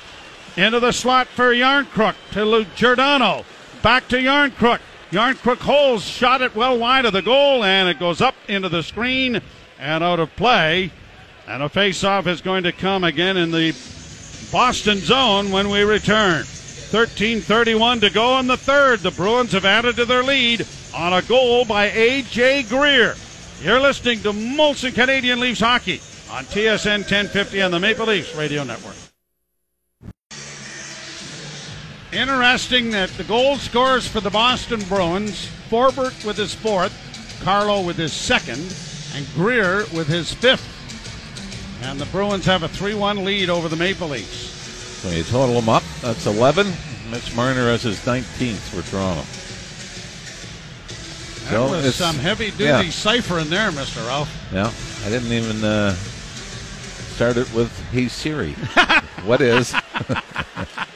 Into 0.55 0.79
the 0.79 0.91
slot 0.91 1.27
for 1.27 1.53
Järnkrok 1.53 2.15
to 2.31 2.46
Luke 2.46 2.67
Giordano. 2.75 3.46
Back 3.81 4.08
to 4.10 4.17
Järnkrok. 4.17 4.79
Järnkrok 5.12 5.60
holds, 5.60 6.06
shot 6.06 6.41
it 6.41 6.56
well 6.56 6.77
wide 6.77 7.03
of 7.03 7.12
the 7.12 7.22
goal, 7.22 7.65
and 7.65 7.89
it 7.89 8.00
goes 8.00 8.22
up 8.22 8.36
into 8.48 8.70
the 8.70 8.82
screen 8.82 9.41
and 9.77 10.03
out 10.03 10.22
of 10.22 10.34
play. 10.38 10.91
And 11.48 11.62
a 11.62 11.68
face-off 11.68 12.27
is 12.27 12.39
going 12.39 12.63
to 12.63 12.72
come 12.72 13.03
again 13.03 13.36
in 13.36 13.51
the 13.51 13.72
Boston 14.51 15.00
zone 15.00 15.51
when 15.51 15.70
we 15.70 15.82
return. 15.82 16.44
13:31 16.44 18.01
to 18.01 18.10
go 18.10 18.39
in 18.39 18.48
the 18.48 18.58
third. 18.58 19.00
The 19.00 19.12
Bruins 19.12 19.51
have 19.51 19.65
added 19.65 19.98
to 19.98 20.06
their 20.06 20.24
lead 20.24 20.65
on 20.96 21.13
a 21.13 21.22
goal 21.22 21.65
by 21.65 21.86
A.J. 21.91 22.63
Greer. 22.63 23.15
You're 23.62 23.80
listening 23.82 24.22
to 24.24 24.32
Molson 24.32 24.94
Canadian 24.94 25.39
Leafs 25.39 25.60
hockey 25.60 26.01
on 26.32 26.46
TSN 26.46 27.00
1050 27.00 27.62
on 27.62 27.72
the 27.72 27.80
Maple 27.80 28.06
Leafs 28.06 28.36
Radio 28.36 28.63
Network. 28.63 29.11
Interesting 32.13 32.91
that 32.91 33.10
the 33.12 33.24
goal 33.24 33.56
scorers 33.56 34.06
for 34.06 34.20
the 34.20 34.30
Boston 34.30 34.82
Bruins, 34.89 35.48
Forbort 35.70 36.25
with 36.25 36.36
his 36.36 36.53
fourth, 36.53 36.94
Carlo 37.41 37.82
with 37.82 37.96
his 37.96 38.12
second, 38.12 38.75
and 39.15 39.25
Greer 39.34 39.86
with 39.96 40.08
his 40.08 40.34
fifth. 40.34 40.68
And 41.84 42.00
the 42.00 42.06
Bruins 42.08 42.46
have 42.46 42.63
a 42.63 42.68
3 42.68 42.96
1 42.96 43.24
lead 43.24 43.50
over 43.50 43.70
the 43.70 43.77
Maple 43.77 44.10
Leafs. 44.10 44.50
So 45.01 45.10
you 45.10 45.24
total 45.24 45.56
them 45.56 45.70
up, 45.70 45.84
that's 46.01 46.25
11. 46.25 46.68
Mitch 47.10 47.34
Marner 47.34 47.68
has 47.68 47.84
his 47.84 48.00
19th 48.00 48.56
for 48.56 48.82
Toronto. 48.89 49.22
That 51.46 51.51
so 51.51 51.72
was 51.72 51.96
some 51.96 52.15
heavy 52.18 52.51
duty 52.51 52.65
yeah. 52.65 52.89
cipher 52.89 53.39
in 53.39 53.50
there, 53.50 53.72
Mr. 53.72 54.06
Ralph. 54.06 54.30
Yeah, 54.53 54.72
I 55.06 55.10
didn't 55.10 55.32
even 55.32 55.63
uh, 55.63 55.94
start 57.15 57.38
it 57.38 57.51
with 57.53 57.72
Hey 57.91 58.10
Siri. 58.10 58.51
what 59.24 59.39
is? 59.39 59.74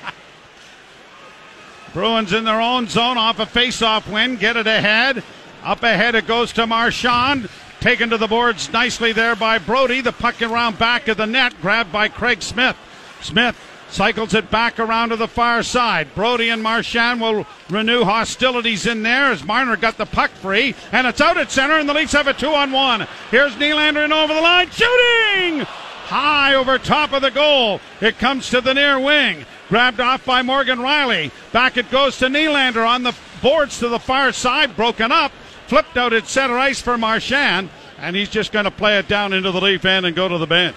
Bruins 1.95 2.33
in 2.33 2.43
their 2.43 2.59
own 2.59 2.89
zone 2.89 3.17
off 3.17 3.39
a 3.39 3.45
face-off 3.45 4.09
win. 4.09 4.35
Get 4.35 4.57
it 4.57 4.67
ahead. 4.67 5.23
Up 5.63 5.81
ahead 5.81 6.13
it 6.13 6.27
goes 6.27 6.51
to 6.51 6.67
Marchand. 6.67 7.47
Taken 7.79 8.09
to 8.09 8.17
the 8.17 8.27
boards 8.27 8.69
nicely 8.73 9.13
there 9.13 9.33
by 9.33 9.59
Brodie. 9.59 10.01
The 10.01 10.11
puck 10.11 10.41
around 10.41 10.77
back 10.77 11.07
of 11.07 11.15
the 11.15 11.25
net. 11.25 11.53
Grabbed 11.61 11.93
by 11.93 12.09
Craig 12.09 12.41
Smith. 12.41 12.75
Smith 13.21 13.57
cycles 13.89 14.33
it 14.33 14.51
back 14.51 14.77
around 14.77 15.09
to 15.09 15.15
the 15.15 15.29
far 15.29 15.63
side. 15.63 16.13
Brodie 16.15 16.49
and 16.49 16.61
Marchand 16.61 17.21
will 17.21 17.47
renew 17.69 18.03
hostilities 18.03 18.85
in 18.85 19.01
there 19.01 19.31
as 19.31 19.45
Marner 19.45 19.77
got 19.77 19.97
the 19.97 20.05
puck 20.05 20.31
free. 20.31 20.75
And 20.91 21.07
it's 21.07 21.21
out 21.21 21.37
at 21.37 21.49
center, 21.49 21.79
and 21.79 21.87
the 21.87 21.93
Leafs 21.93 22.11
have 22.11 22.27
a 22.27 22.33
two 22.33 22.53
on 22.53 22.73
one. 22.73 23.07
Here's 23.31 23.55
Nylander 23.55 24.03
in 24.03 24.11
over 24.11 24.33
the 24.33 24.41
line, 24.41 24.69
shooting! 24.69 25.65
High 26.07 26.55
over 26.55 26.77
top 26.77 27.13
of 27.13 27.21
the 27.21 27.31
goal. 27.31 27.79
It 28.01 28.19
comes 28.19 28.49
to 28.49 28.59
the 28.59 28.73
near 28.73 28.99
wing. 28.99 29.45
Grabbed 29.69 29.99
off 29.99 30.23
by 30.25 30.41
Morgan 30.41 30.79
Rielly. 30.79 31.31
Back 31.51 31.77
it 31.77 31.89
goes 31.89 32.17
to 32.19 32.25
Nylander 32.25 32.87
on 32.87 33.03
the 33.03 33.15
boards 33.41 33.79
to 33.79 33.89
the 33.89 33.99
far 33.99 34.31
side. 34.31 34.75
Broken 34.75 35.11
up. 35.11 35.31
Flipped 35.67 35.97
out 35.97 36.13
at 36.13 36.27
center 36.27 36.57
ice 36.57 36.79
for 36.79 36.97
Marchand. 36.97 37.69
And 37.97 38.15
he's 38.15 38.29
just 38.29 38.51
going 38.51 38.65
to 38.65 38.71
play 38.71 38.99
it 38.99 39.07
down 39.07 39.33
into 39.33 39.51
the 39.51 39.61
leaf 39.61 39.85
end 39.85 40.05
and 40.05 40.15
go 40.15 40.27
to 40.27 40.37
the 40.37 40.45
bench. 40.45 40.75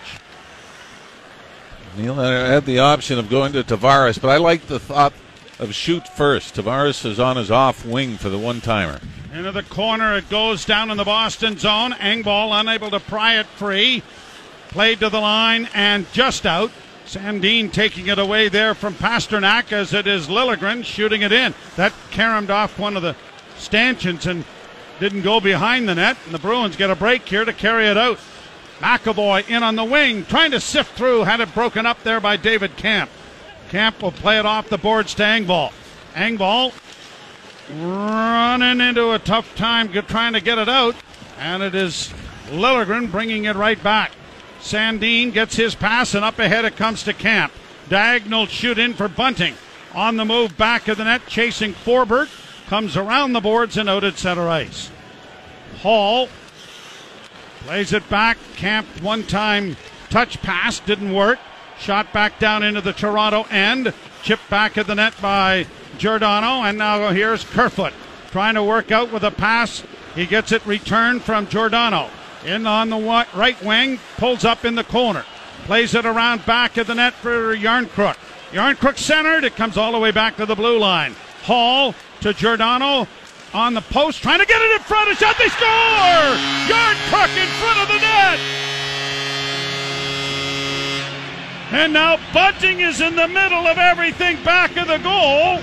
Nylander 1.96 2.46
had 2.46 2.64
the 2.64 2.78
option 2.78 3.18
of 3.18 3.28
going 3.28 3.52
to 3.52 3.64
Tavares, 3.64 4.20
but 4.20 4.28
I 4.28 4.36
like 4.36 4.66
the 4.66 4.78
thought 4.78 5.12
of 5.58 5.74
shoot 5.74 6.06
first. 6.16 6.54
Tavares 6.54 7.04
is 7.04 7.18
on 7.18 7.36
his 7.36 7.50
off 7.50 7.84
wing 7.84 8.16
for 8.16 8.28
the 8.28 8.38
one 8.38 8.60
timer. 8.60 9.00
Into 9.34 9.52
the 9.52 9.64
corner 9.64 10.16
it 10.16 10.30
goes 10.30 10.64
down 10.64 10.90
in 10.90 10.96
the 10.96 11.04
Boston 11.04 11.58
zone. 11.58 11.92
Engvall 11.92 12.58
unable 12.58 12.90
to 12.90 13.00
pry 13.00 13.38
it 13.38 13.46
free. 13.46 14.02
Played 14.68 15.00
to 15.00 15.10
the 15.10 15.20
line 15.20 15.68
and 15.74 16.10
just 16.12 16.46
out. 16.46 16.70
Sandin 17.08 17.72
taking 17.72 18.08
it 18.08 18.18
away 18.18 18.50
there 18.50 18.74
from 18.74 18.92
Pastrnak 18.92 19.72
as 19.72 19.94
it 19.94 20.06
is 20.06 20.26
Liljegren 20.26 20.84
shooting 20.84 21.22
it 21.22 21.32
in. 21.32 21.54
That 21.76 21.94
caromed 22.10 22.50
off 22.50 22.78
one 22.78 22.96
of 22.96 23.02
the 23.02 23.16
stanchions 23.56 24.26
and 24.26 24.44
didn't 25.00 25.22
go 25.22 25.40
behind 25.40 25.88
the 25.88 25.94
net. 25.94 26.18
And 26.26 26.34
the 26.34 26.38
Bruins 26.38 26.76
get 26.76 26.90
a 26.90 26.94
break 26.94 27.26
here 27.26 27.46
to 27.46 27.52
carry 27.54 27.86
it 27.86 27.96
out. 27.96 28.18
McAvoy 28.80 29.48
in 29.48 29.62
on 29.62 29.74
the 29.74 29.84
wing, 29.84 30.26
trying 30.26 30.50
to 30.50 30.60
sift 30.60 30.96
through, 30.98 31.24
had 31.24 31.40
it 31.40 31.54
broken 31.54 31.86
up 31.86 32.02
there 32.02 32.20
by 32.20 32.36
David 32.36 32.76
Kampf. 32.76 33.10
Kampf 33.70 34.02
will 34.02 34.12
play 34.12 34.38
it 34.38 34.44
off 34.44 34.68
the 34.68 34.76
boards 34.76 35.14
to 35.14 35.22
Engvall. 35.22 35.72
Engvall 36.12 36.74
running 37.80 38.86
into 38.86 39.12
a 39.12 39.18
tough 39.18 39.54
time 39.56 39.90
trying 39.90 40.34
to 40.34 40.40
get 40.40 40.58
it 40.58 40.68
out, 40.68 40.94
and 41.38 41.62
it 41.62 41.74
is 41.74 42.12
Liljegren 42.48 43.10
bringing 43.10 43.46
it 43.46 43.56
right 43.56 43.82
back. 43.82 44.12
Sandin 44.60 45.32
gets 45.32 45.56
his 45.56 45.74
pass, 45.74 46.14
and 46.14 46.24
up 46.24 46.38
ahead 46.38 46.64
it 46.64 46.76
comes 46.76 47.02
to 47.04 47.12
Kampf. 47.12 47.54
Diagonal 47.88 48.46
shoot 48.46 48.78
in 48.78 48.94
for 48.94 49.08
Bunting. 49.08 49.54
On 49.94 50.16
the 50.16 50.24
move 50.24 50.56
back 50.56 50.88
of 50.88 50.98
the 50.98 51.04
net, 51.04 51.22
chasing 51.26 51.72
Forbort. 51.72 52.28
Comes 52.68 52.96
around 52.96 53.32
the 53.32 53.40
boards 53.40 53.78
and 53.78 53.88
out 53.88 54.04
at 54.04 54.18
center 54.18 54.48
ice. 54.48 54.90
Hall 55.80 56.28
plays 57.60 57.92
it 57.92 58.08
back. 58.10 58.36
Kampf 58.56 59.02
one 59.02 59.22
time 59.22 59.76
touch 60.10 60.42
pass, 60.42 60.80
didn't 60.80 61.14
work. 61.14 61.38
Shot 61.78 62.12
back 62.12 62.38
down 62.38 62.62
into 62.62 62.82
the 62.82 62.92
Toronto 62.92 63.44
end. 63.44 63.94
Chipped 64.22 64.50
back 64.50 64.76
at 64.76 64.86
the 64.86 64.94
net 64.94 65.14
by 65.22 65.66
Giordano, 65.96 66.62
and 66.62 66.76
now 66.76 67.10
here's 67.10 67.44
Kerfoot 67.44 67.94
trying 68.30 68.54
to 68.54 68.62
work 68.62 68.90
out 68.90 69.12
with 69.12 69.24
a 69.24 69.30
pass. 69.30 69.82
He 70.14 70.26
gets 70.26 70.52
it 70.52 70.64
returned 70.66 71.22
from 71.22 71.46
Giordano. 71.48 72.10
In 72.44 72.66
on 72.66 72.88
the 72.88 72.98
right 73.34 73.62
wing, 73.62 73.98
pulls 74.16 74.44
up 74.44 74.64
in 74.64 74.74
the 74.74 74.84
corner, 74.84 75.24
plays 75.64 75.94
it 75.94 76.06
around 76.06 76.46
back 76.46 76.76
of 76.76 76.86
the 76.86 76.94
net 76.94 77.14
for 77.14 77.56
Järnkrok. 77.56 78.16
Järnkrok 78.52 78.96
centered, 78.96 79.44
it 79.44 79.56
comes 79.56 79.76
all 79.76 79.92
the 79.92 79.98
way 79.98 80.10
back 80.10 80.36
to 80.36 80.46
the 80.46 80.54
blue 80.54 80.78
line. 80.78 81.14
Hall 81.42 81.94
to 82.20 82.32
Giordano 82.32 83.06
on 83.52 83.74
the 83.74 83.80
post, 83.80 84.22
trying 84.22 84.38
to 84.38 84.46
get 84.46 84.60
it 84.62 84.70
in 84.72 84.80
front. 84.80 85.10
A 85.10 85.14
shot, 85.14 85.36
they 85.38 85.48
score! 85.48 85.68
Järnkrok 86.68 87.36
in 87.36 87.48
front 87.58 87.80
of 87.80 87.88
the 87.88 87.98
net. 87.98 88.38
And 91.70 91.92
now 91.92 92.18
Bunting 92.32 92.80
is 92.80 93.00
in 93.00 93.14
the 93.14 93.28
middle 93.28 93.66
of 93.66 93.76
everything 93.76 94.42
back 94.42 94.76
of 94.76 94.86
the 94.86 94.98
goal. 94.98 95.60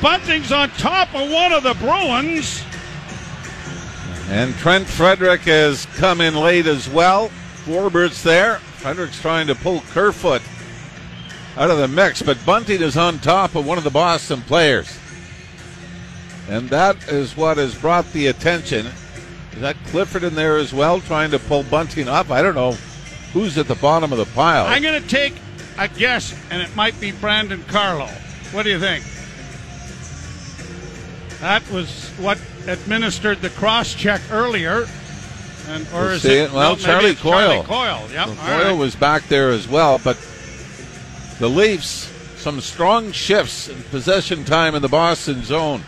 Bunting's 0.00 0.50
on 0.50 0.70
top 0.70 1.14
of 1.14 1.30
one 1.30 1.52
of 1.52 1.62
the 1.62 1.74
Bruins. 1.74 2.64
And 4.32 4.54
Trent 4.54 4.86
Frederic 4.88 5.42
has 5.42 5.84
come 5.96 6.22
in 6.22 6.34
late 6.34 6.66
as 6.66 6.88
well. 6.88 7.28
Forbort's 7.66 8.22
there. 8.22 8.56
Frederic's 8.78 9.20
trying 9.20 9.46
to 9.48 9.54
pull 9.54 9.82
Kerfoot 9.90 10.40
out 11.58 11.70
of 11.70 11.76
the 11.76 11.86
mix, 11.86 12.22
but 12.22 12.38
Bunting 12.46 12.80
is 12.80 12.96
on 12.96 13.18
top 13.18 13.54
of 13.54 13.66
one 13.66 13.76
of 13.76 13.84
the 13.84 13.90
Boston 13.90 14.40
players. 14.40 14.98
And 16.48 16.70
that 16.70 17.08
is 17.08 17.36
what 17.36 17.58
has 17.58 17.74
brought 17.74 18.10
the 18.12 18.28
attention. 18.28 18.86
Is 19.52 19.60
that 19.60 19.76
Clifton 19.88 20.24
in 20.24 20.34
there 20.34 20.56
as 20.56 20.72
well, 20.72 21.02
trying 21.02 21.30
to 21.32 21.38
pull 21.38 21.62
Bunting 21.64 22.08
up? 22.08 22.30
I 22.30 22.40
don't 22.40 22.54
know 22.54 22.72
who's 23.34 23.58
at 23.58 23.68
the 23.68 23.74
bottom 23.74 24.12
of 24.12 24.18
the 24.18 24.24
pile. 24.24 24.64
I'm 24.64 24.80
going 24.80 25.00
to 25.00 25.08
take 25.08 25.34
a 25.78 25.88
guess, 25.88 26.34
and 26.50 26.62
it 26.62 26.74
might 26.74 26.98
be 26.98 27.12
Brandon 27.12 27.62
Carlo. 27.64 28.06
What 28.52 28.62
do 28.62 28.70
you 28.70 28.80
think? 28.80 29.04
That 31.42 31.68
was 31.72 32.08
what 32.20 32.38
administered 32.68 33.40
the 33.40 33.50
cross 33.50 33.94
check 33.94 34.20
earlier. 34.30 34.86
And, 35.66 35.84
or 35.88 36.02
We'll 36.02 36.10
is 36.10 36.22
see 36.22 36.38
it? 36.38 36.44
it. 36.44 36.52
Well, 36.52 36.76
no, 36.76 36.76
Charlie 36.76 37.10
it's 37.10 37.20
Charlie 37.20 37.62
Coyle. 37.62 37.64
Coyle. 37.64 38.08
Yep. 38.12 38.26
Well, 38.28 38.36
Coyle 38.36 38.70
right. 38.70 38.78
was 38.78 38.94
back 38.94 39.26
there 39.26 39.50
as 39.50 39.66
well, 39.66 40.00
but 40.04 40.16
the 41.40 41.48
Leafs, 41.48 42.08
some 42.40 42.60
strong 42.60 43.10
shifts 43.10 43.68
in 43.68 43.82
possession 43.84 44.44
time 44.44 44.76
in 44.76 44.82
the 44.82 44.88
Boston 44.88 45.42
zone. 45.42 45.82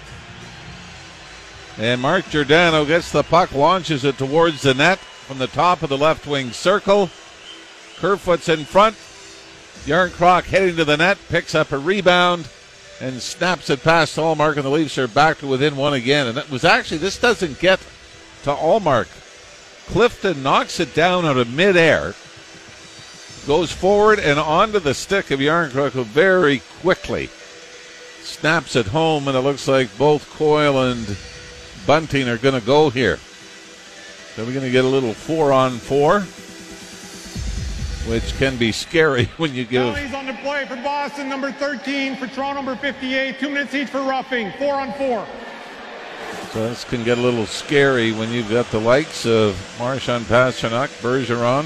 And 1.78 2.02
Mark 2.02 2.28
Giordano 2.30 2.84
gets 2.84 3.12
the 3.12 3.22
puck, 3.22 3.52
launches 3.52 4.04
it 4.04 4.18
towards 4.18 4.62
the 4.62 4.74
net 4.74 4.98
from 4.98 5.38
the 5.38 5.46
top 5.46 5.84
of 5.84 5.88
the 5.88 5.98
left 5.98 6.26
wing 6.26 6.50
circle. 6.50 7.10
Kerfoot's 7.98 8.48
in 8.48 8.64
front. 8.64 8.96
Järnkrok 9.86 10.46
heading 10.46 10.74
to 10.76 10.84
the 10.84 10.96
net, 10.96 11.16
picks 11.28 11.54
up 11.54 11.70
a 11.70 11.78
rebound 11.78 12.48
and 13.00 13.20
snaps 13.20 13.70
it 13.70 13.82
past 13.82 14.16
Ullmark, 14.16 14.56
and 14.56 14.64
the 14.64 14.70
Leafs 14.70 14.98
are 14.98 15.08
back 15.08 15.38
to 15.38 15.46
within 15.46 15.76
one 15.76 15.94
again. 15.94 16.26
And 16.26 16.38
it 16.38 16.50
was 16.50 16.64
actually, 16.64 16.98
this 16.98 17.18
doesn't 17.18 17.58
get 17.58 17.80
to 18.44 18.54
Ullmark. 18.54 19.08
Clifton 19.86 20.42
knocks 20.42 20.80
it 20.80 20.94
down 20.94 21.26
out 21.26 21.36
of 21.36 21.52
midair, 21.52 22.14
goes 23.46 23.70
forward 23.70 24.18
and 24.18 24.38
onto 24.38 24.78
the 24.78 24.94
stick 24.94 25.30
of 25.30 25.40
Järnkrok, 25.40 25.92
very 26.04 26.62
quickly 26.80 27.28
snaps 28.24 28.74
it 28.74 28.86
home, 28.86 29.28
and 29.28 29.36
it 29.36 29.40
looks 29.40 29.68
like 29.68 29.96
both 29.96 30.28
Coyle 30.30 30.90
and 30.90 31.16
Bunting 31.86 32.28
are 32.28 32.38
going 32.38 32.58
to 32.58 32.66
go 32.66 32.90
here. 32.90 33.18
So 34.34 34.44
we're 34.44 34.52
going 34.52 34.64
to 34.64 34.70
get 34.70 34.84
a 34.84 34.88
little 34.88 35.14
four 35.14 35.52
on 35.52 35.72
four, 35.72 36.20
which 38.06 38.36
can 38.38 38.56
be 38.56 38.72
scary 38.72 39.24
when 39.36 39.54
you 39.54 39.64
give. 39.64 39.94
Penalties 39.94 40.14
on 40.14 40.26
the 40.26 40.34
play 40.34 40.66
for 40.66 40.76
Boston, 40.76 41.28
number 41.28 41.52
13, 41.52 42.16
for 42.16 42.26
Toronto, 42.26 42.62
number 42.62 42.76
58. 42.76 43.38
Two 43.38 43.48
minutes 43.48 43.74
each 43.74 43.88
for 43.88 44.02
roughing. 44.02 44.52
Four 44.58 44.74
on 44.74 44.92
four. 44.94 45.26
So 46.52 46.68
this 46.68 46.84
can 46.84 47.02
get 47.02 47.18
a 47.18 47.20
little 47.20 47.46
scary 47.46 48.12
when 48.12 48.30
you've 48.30 48.50
got 48.50 48.70
the 48.70 48.78
likes 48.78 49.26
of 49.26 49.58
Marchand 49.78 50.24
Pastrnak, 50.26 50.88
Bergeron, 51.02 51.64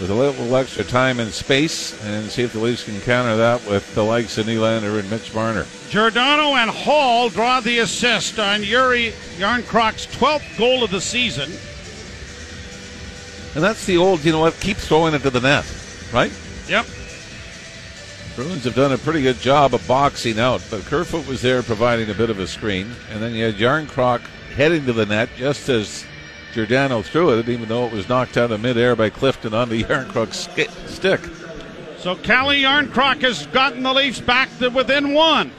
with 0.00 0.10
a 0.10 0.14
little 0.14 0.56
extra 0.56 0.82
time 0.82 1.20
and 1.20 1.30
space, 1.30 2.02
and 2.04 2.28
see 2.28 2.42
if 2.42 2.52
the 2.52 2.58
Leafs 2.58 2.82
can 2.82 3.00
counter 3.02 3.36
that 3.36 3.64
with 3.66 3.94
the 3.94 4.02
likes 4.02 4.36
of 4.36 4.46
Nylander 4.46 4.98
and 4.98 5.08
Mitch 5.10 5.32
Marner. 5.32 5.64
Giordano 5.90 6.56
and 6.56 6.70
Hall 6.70 7.28
draw 7.28 7.60
the 7.60 7.78
assist 7.78 8.40
on 8.40 8.64
Yuri 8.64 9.12
Järnkrok's 9.36 10.08
12th 10.08 10.58
goal 10.58 10.82
of 10.82 10.90
the 10.90 11.00
season. 11.00 11.52
And 13.54 13.62
that's 13.62 13.86
the 13.86 13.96
old, 13.96 14.24
you 14.24 14.32
know 14.32 14.40
what, 14.40 14.58
keep 14.60 14.76
throwing 14.76 15.14
it 15.14 15.22
to 15.22 15.30
the 15.30 15.40
net, 15.40 15.64
right? 16.12 16.32
Yep. 16.68 16.86
Bruins 18.34 18.64
have 18.64 18.74
done 18.74 18.92
a 18.92 18.98
pretty 18.98 19.22
good 19.22 19.38
job 19.38 19.74
of 19.74 19.86
boxing 19.86 20.40
out, 20.40 20.60
but 20.68 20.82
Kerfoot 20.86 21.28
was 21.28 21.40
there 21.40 21.62
providing 21.62 22.10
a 22.10 22.14
bit 22.14 22.30
of 22.30 22.40
a 22.40 22.48
screen, 22.48 22.90
and 23.10 23.22
then 23.22 23.32
you 23.32 23.44
had 23.44 23.54
Järnkrok 23.54 24.20
heading 24.56 24.84
to 24.86 24.92
the 24.92 25.06
net 25.06 25.28
just 25.36 25.68
as 25.68 26.04
Giordano 26.52 27.02
threw 27.02 27.38
it, 27.38 27.48
even 27.48 27.68
though 27.68 27.86
it 27.86 27.92
was 27.92 28.08
knocked 28.08 28.36
out 28.36 28.50
of 28.50 28.60
midair 28.60 28.96
by 28.96 29.08
Clifton 29.08 29.54
onto 29.54 29.76
Järnkrok's 29.84 30.48
sk- 30.48 30.88
stick. 30.88 31.20
So 31.98 32.16
Calle 32.16 32.54
Järnkrok 32.62 33.22
has 33.22 33.46
gotten 33.46 33.82
the 33.82 33.92
Leafs 33.92 34.20
back 34.20 34.48
to 34.58 34.68
within 34.68 35.14
one. 35.14 35.52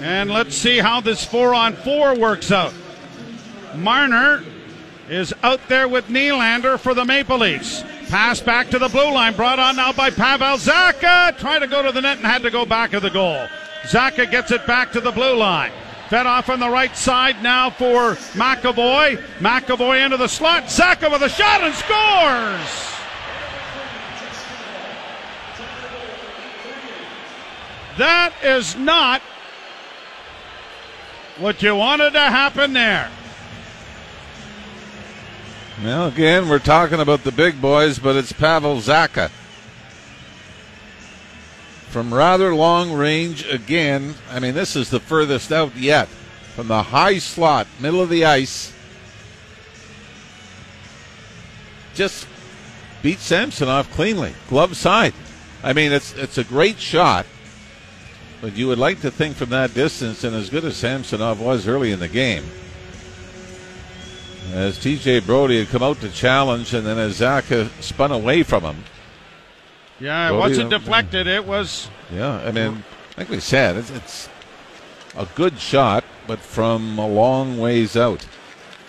And 0.00 0.30
let's 0.30 0.54
see 0.54 0.78
how 0.78 1.00
this 1.00 1.24
four 1.24 1.54
on 1.54 1.74
four 1.74 2.16
works 2.18 2.52
out. 2.52 2.74
Marner 3.76 4.44
is 5.08 5.34
out 5.42 5.60
there 5.68 5.88
with 5.88 6.06
Nylander 6.06 6.78
for 6.78 6.94
the 6.94 7.04
Maple 7.04 7.38
Leafs. 7.38 7.82
Pass 8.08 8.40
back 8.40 8.70
to 8.70 8.78
the 8.78 8.88
blue 8.88 9.12
line, 9.12 9.34
brought 9.34 9.58
on 9.58 9.76
now 9.76 9.92
by 9.92 10.10
Pavel 10.10 10.56
Zacha. 10.56 11.36
Tried 11.38 11.60
to 11.60 11.66
go 11.66 11.82
to 11.82 11.92
the 11.92 12.00
net 12.00 12.18
and 12.18 12.26
had 12.26 12.42
to 12.42 12.50
go 12.50 12.64
back 12.64 12.92
of 12.92 13.02
the 13.02 13.10
goal. 13.10 13.46
Zacha 13.82 14.30
gets 14.30 14.50
it 14.50 14.66
back 14.66 14.92
to 14.92 15.00
the 15.00 15.12
blue 15.12 15.36
line. 15.36 15.72
Fed 16.08 16.26
off 16.26 16.48
on 16.50 16.60
the 16.60 16.68
right 16.68 16.96
side 16.96 17.42
now 17.42 17.70
for 17.70 18.14
McAvoy. 18.34 19.16
McAvoy 19.38 20.04
into 20.04 20.16
the 20.16 20.28
slot. 20.28 20.64
Zacha 20.64 21.10
with 21.10 21.22
a 21.22 21.28
shot 21.28 21.62
and 21.62 21.74
scores. 21.74 22.90
That 27.96 28.32
is 28.42 28.76
not 28.76 29.22
what 31.38 31.62
you 31.62 31.74
wanted 31.74 32.12
to 32.12 32.20
happen 32.20 32.72
there. 32.72 33.10
Well, 35.84 36.06
again, 36.06 36.48
we're 36.48 36.60
talking 36.60 36.98
about 36.98 37.24
the 37.24 37.30
big 37.30 37.60
boys, 37.60 37.98
but 37.98 38.16
it's 38.16 38.32
Pavel 38.32 38.76
Zacha. 38.78 39.28
From 41.90 42.14
rather 42.14 42.54
long 42.54 42.94
range, 42.94 43.46
again, 43.46 44.14
I 44.30 44.40
mean, 44.40 44.54
this 44.54 44.76
is 44.76 44.88
the 44.88 44.98
furthest 44.98 45.52
out 45.52 45.76
yet. 45.76 46.08
From 46.56 46.68
the 46.68 46.84
high 46.84 47.18
slot, 47.18 47.66
middle 47.78 48.00
of 48.00 48.08
the 48.08 48.24
ice. 48.24 48.72
Just 51.94 52.28
beat 53.02 53.18
Samsonov 53.18 53.90
cleanly, 53.90 54.32
glove 54.48 54.78
side. 54.78 55.12
I 55.62 55.74
mean, 55.74 55.92
it's 55.92 56.14
it's 56.14 56.38
a 56.38 56.44
great 56.44 56.78
shot, 56.78 57.26
but 58.40 58.56
you 58.56 58.68
would 58.68 58.78
like 58.78 59.02
to 59.02 59.10
think 59.10 59.36
from 59.36 59.50
that 59.50 59.74
distance, 59.74 60.24
and 60.24 60.34
as 60.34 60.48
good 60.48 60.64
as 60.64 60.78
Samsonov 60.78 61.40
was 61.40 61.68
early 61.68 61.92
in 61.92 62.00
the 62.00 62.08
game, 62.08 62.44
as 64.52 64.78
TJ 64.78 65.24
Brodie 65.26 65.58
had 65.58 65.68
come 65.68 65.82
out 65.82 66.00
to 66.00 66.08
challenge, 66.10 66.74
and 66.74 66.86
then 66.86 66.98
as 66.98 67.20
Zacha 67.20 67.68
spun 67.82 68.12
away 68.12 68.42
from 68.42 68.62
him. 68.62 68.84
Yeah, 70.00 70.26
it 70.26 70.30
Brodie, 70.30 70.40
wasn't 70.40 70.72
uh, 70.72 70.78
deflected. 70.78 71.26
It 71.26 71.44
was 71.46 71.88
Yeah, 72.12 72.36
I 72.44 72.50
mean, 72.50 72.84
like 73.16 73.28
we 73.28 73.40
said, 73.40 73.76
it's, 73.76 73.90
it's 73.90 74.28
a 75.16 75.26
good 75.34 75.58
shot, 75.58 76.04
but 76.26 76.40
from 76.40 76.98
a 76.98 77.06
long 77.06 77.58
ways 77.58 77.96
out. 77.96 78.26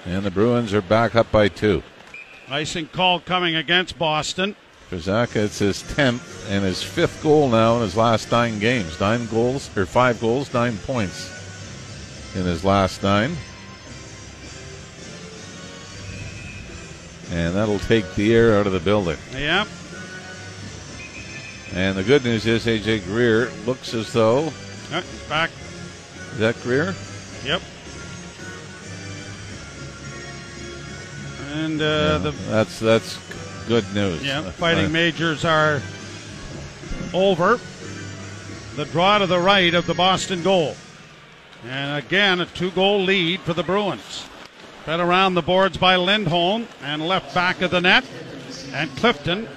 And 0.06 0.24
the 0.24 0.32
Bruins 0.32 0.74
are 0.74 0.82
back 0.82 1.16
up 1.16 1.32
by 1.32 1.48
two. 1.48 1.82
icing 2.50 2.88
call 2.88 3.20
coming 3.20 3.56
against 3.56 3.98
Boston. 3.98 4.56
For 4.90 4.98
Zacha, 4.98 5.38
it's 5.38 5.58
his 5.60 5.82
10th 5.82 6.48
and 6.48 6.64
his 6.64 6.84
fifth 6.84 7.24
goal 7.24 7.50
now 7.50 7.78
in 7.78 7.82
his 7.82 7.98
last 7.98 8.32
nine 8.32 8.60
games. 8.60 9.00
Nine 9.00 9.26
goals, 9.28 9.76
or 9.76 9.88
five 9.88 10.22
goals, 10.22 10.54
nine 10.54 10.78
points 10.78 11.32
in 12.36 12.44
his 12.44 12.64
last 12.64 13.02
nine. 13.02 13.36
And 17.32 17.56
that'll 17.56 17.80
take 17.80 18.14
the 18.16 18.34
air 18.36 18.58
out 18.58 18.68
of 18.68 18.74
the 18.74 18.80
building. 18.80 19.18
Yep. 19.34 19.68
And 21.74 21.98
the 21.98 22.04
good 22.04 22.24
news 22.24 22.46
is 22.46 22.66
AJ 22.66 23.06
Greer 23.06 23.50
looks 23.66 23.94
as 23.94 24.14
though. 24.14 24.52
Uh, 24.92 25.02
he's 25.02 25.24
back. 25.28 25.50
Is 26.34 26.40
that 26.40 26.56
Greer? 26.62 26.94
Yep. 27.44 27.62
And 31.54 31.82
uh, 31.82 32.18
the 32.20 32.32
That's 32.50 32.80
that's 32.80 33.18
good 33.68 33.86
news. 33.94 34.24
yeah, 34.24 34.42
fighting 34.52 34.86
uh, 34.86 34.90
majors 34.90 35.44
are 35.46 35.82
over. 37.14 37.60
The 38.76 38.86
draw 38.86 39.18
to 39.20 39.26
the 39.26 39.40
right 39.40 39.74
of 39.74 39.86
the 39.88 39.94
Boston 39.94 40.44
goal. 40.44 40.76
And 41.66 42.04
again, 42.04 42.42
a 42.42 42.46
two 42.46 42.72
goal 42.72 43.02
lead 43.04 43.40
for 43.42 43.54
the 43.54 43.64
Bruins. 43.64 44.26
Fed 44.86 45.00
around 45.00 45.34
the 45.34 45.42
boards 45.42 45.78
by 45.78 45.96
Lindholm 45.96 46.68
and 46.84 47.02
left 47.02 47.34
back 47.34 47.64
of 47.64 47.72
the 47.72 47.82
net. 47.82 48.06
And 48.72 48.96
Clifton 48.98 49.48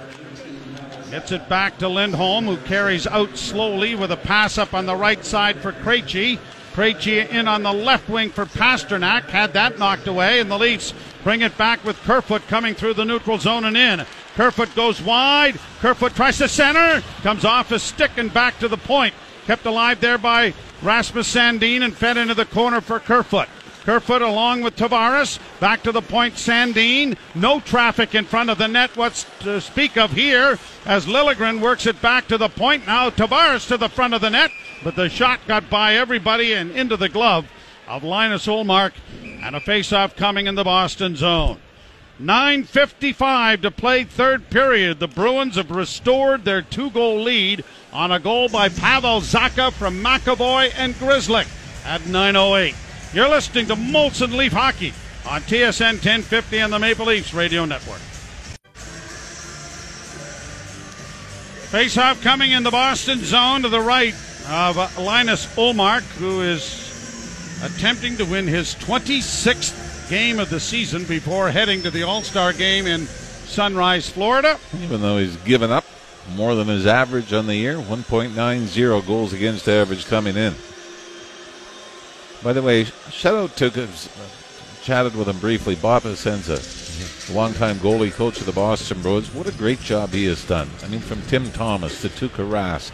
gets 1.11 1.31
it 1.31 1.47
back 1.47 1.77
to 1.77 1.87
Lindholm, 1.87 2.45
who 2.45 2.57
carries 2.57 3.05
out 3.05 3.37
slowly 3.37 3.93
with 3.93 4.11
a 4.11 4.17
pass 4.17 4.57
up 4.57 4.73
on 4.73 4.87
the 4.87 4.95
right 4.95 5.23
side 5.23 5.57
for 5.57 5.71
Krejci. 5.71 6.39
Krejci 6.73 7.29
in 7.29 7.47
on 7.47 7.61
the 7.61 7.71
left 7.71 8.09
wing 8.09 8.31
for 8.31 8.47
Pastrnak. 8.47 9.25
Had 9.25 9.53
that 9.53 9.77
knocked 9.77 10.07
away, 10.07 10.39
and 10.39 10.49
the 10.49 10.57
Leafs 10.57 10.95
bring 11.23 11.41
it 11.41 11.55
back 11.59 11.85
with 11.85 12.01
Kerfoot 12.01 12.47
coming 12.47 12.73
through 12.73 12.95
the 12.95 13.05
neutral 13.05 13.37
zone 13.37 13.65
and 13.65 13.77
in. 13.77 14.07
Kerfoot 14.33 14.73
goes 14.73 14.99
wide. 14.99 15.59
Kerfoot 15.79 16.15
tries 16.15 16.39
to 16.39 16.47
center. 16.47 17.03
Comes 17.21 17.45
off 17.45 17.69
his 17.69 17.83
stick 17.83 18.11
and 18.17 18.33
back 18.33 18.57
to 18.59 18.67
the 18.67 18.77
point. 18.77 19.13
Kept 19.45 19.67
alive 19.67 20.01
there 20.01 20.17
by 20.17 20.55
Rasmus 20.81 21.31
Sandin 21.31 21.83
and 21.83 21.95
fed 21.95 22.17
into 22.17 22.33
the 22.33 22.45
corner 22.45 22.81
for 22.81 22.99
Kerfoot. 22.99 23.47
Kerfoot 23.85 24.21
along 24.21 24.61
with 24.61 24.75
Tavares. 24.75 25.39
Back 25.59 25.83
to 25.83 25.91
the 25.91 26.01
point, 26.01 26.35
Sandin. 26.35 27.17
No 27.35 27.59
traffic 27.59 28.13
in 28.13 28.25
front 28.25 28.49
of 28.49 28.57
the 28.57 28.67
net. 28.67 28.95
What's 28.95 29.25
to 29.39 29.61
speak 29.61 29.97
of 29.97 30.11
here 30.11 30.59
as 30.85 31.05
Liljegren 31.05 31.59
works 31.61 31.85
it 31.85 32.01
back 32.01 32.27
to 32.27 32.37
the 32.37 32.49
point. 32.49 32.85
Now 32.85 33.09
Tavares 33.09 33.67
to 33.67 33.77
the 33.77 33.89
front 33.89 34.13
of 34.13 34.21
the 34.21 34.29
net, 34.29 34.51
but 34.83 34.95
the 34.95 35.09
shot 35.09 35.39
got 35.47 35.69
by 35.69 35.95
everybody 35.95 36.53
and 36.53 36.71
into 36.71 36.97
the 36.97 37.09
glove 37.09 37.45
of 37.87 38.03
Linus 38.03 38.45
Ullmark 38.45 38.91
and 39.43 39.55
a 39.55 39.59
face-off 39.59 40.15
coming 40.15 40.47
in 40.47 40.55
the 40.55 40.63
Boston 40.63 41.15
zone. 41.15 41.59
9.55 42.21 43.61
to 43.61 43.71
play 43.71 44.03
third 44.03 44.49
period. 44.49 44.99
The 44.99 45.07
Bruins 45.07 45.55
have 45.55 45.71
restored 45.71 46.43
their 46.43 46.61
two 46.61 46.89
goal 46.89 47.21
lead 47.21 47.63
on 47.93 48.11
a 48.11 48.19
goal 48.19 48.49
by 48.49 48.67
Pavel 48.67 49.21
Zacha 49.21 49.71
from 49.71 50.03
McAvoy 50.03 50.73
and 50.75 50.93
Grzelcyk 50.95 51.47
at 51.85 52.01
9.08. 52.01 52.88
You're 53.11 53.29
listening 53.29 53.65
to 53.67 53.75
Molson 53.75 54.35
Leaf 54.37 54.51
Hockey 54.51 54.93
on 55.27 55.41
TSN 55.41 55.93
1050 55.93 56.59
and 56.59 56.71
the 56.71 56.77
Maple 56.77 57.07
Leafs 57.07 57.33
Radio 57.33 57.65
Network. 57.65 57.97
Face-off 61.71 62.21
coming 62.21 62.51
in 62.51 62.61
the 62.61 62.69
Boston 62.69 63.17
zone 63.19 63.63
to 63.63 63.69
the 63.69 63.81
right 63.81 64.13
of 64.47 64.99
Linus 64.99 65.47
Ullmark, 65.55 66.03
who 66.17 66.41
is 66.41 67.59
attempting 67.63 68.15
to 68.17 68.25
win 68.25 68.45
his 68.45 68.75
26th 68.75 70.07
game 70.07 70.39
of 70.39 70.51
the 70.51 70.59
season 70.59 71.03
before 71.05 71.49
heading 71.49 71.81
to 71.81 71.89
the 71.89 72.03
All 72.03 72.21
Star 72.21 72.53
game 72.53 72.85
in 72.85 73.07
Sunrise, 73.07 74.07
Florida. 74.07 74.59
Even 74.83 75.01
though 75.01 75.17
he's 75.17 75.35
given 75.37 75.71
up 75.71 75.85
more 76.35 76.53
than 76.53 76.67
his 76.67 76.85
average 76.85 77.33
on 77.33 77.47
the 77.47 77.55
year, 77.55 77.77
1.90 77.77 79.07
goals 79.07 79.33
against 79.33 79.67
average 79.67 80.05
coming 80.05 80.37
in. 80.37 80.53
By 82.43 82.53
the 82.53 82.61
way, 82.61 82.85
shout 83.11 83.35
out 83.35 83.57
to 83.57 83.67
uh, 83.67 83.87
chatted 84.81 85.15
with 85.15 85.27
him 85.27 85.39
briefly. 85.39 85.75
Bob 85.75 86.03
Essensa, 86.03 86.57
mm-hmm. 86.57 87.35
longtime 87.35 87.77
goalie 87.77 88.11
coach 88.11 88.39
of 88.39 88.45
the 88.45 88.51
Boston 88.51 89.01
Bruins. 89.01 89.33
What 89.33 89.47
a 89.47 89.51
great 89.51 89.79
job 89.81 90.11
he 90.11 90.25
has 90.25 90.45
done. 90.45 90.69
I 90.83 90.87
mean, 90.87 91.01
from 91.01 91.21
Tim 91.23 91.51
Thomas 91.51 92.01
to 92.01 92.09
Tuukka 92.09 92.49
Rask 92.49 92.91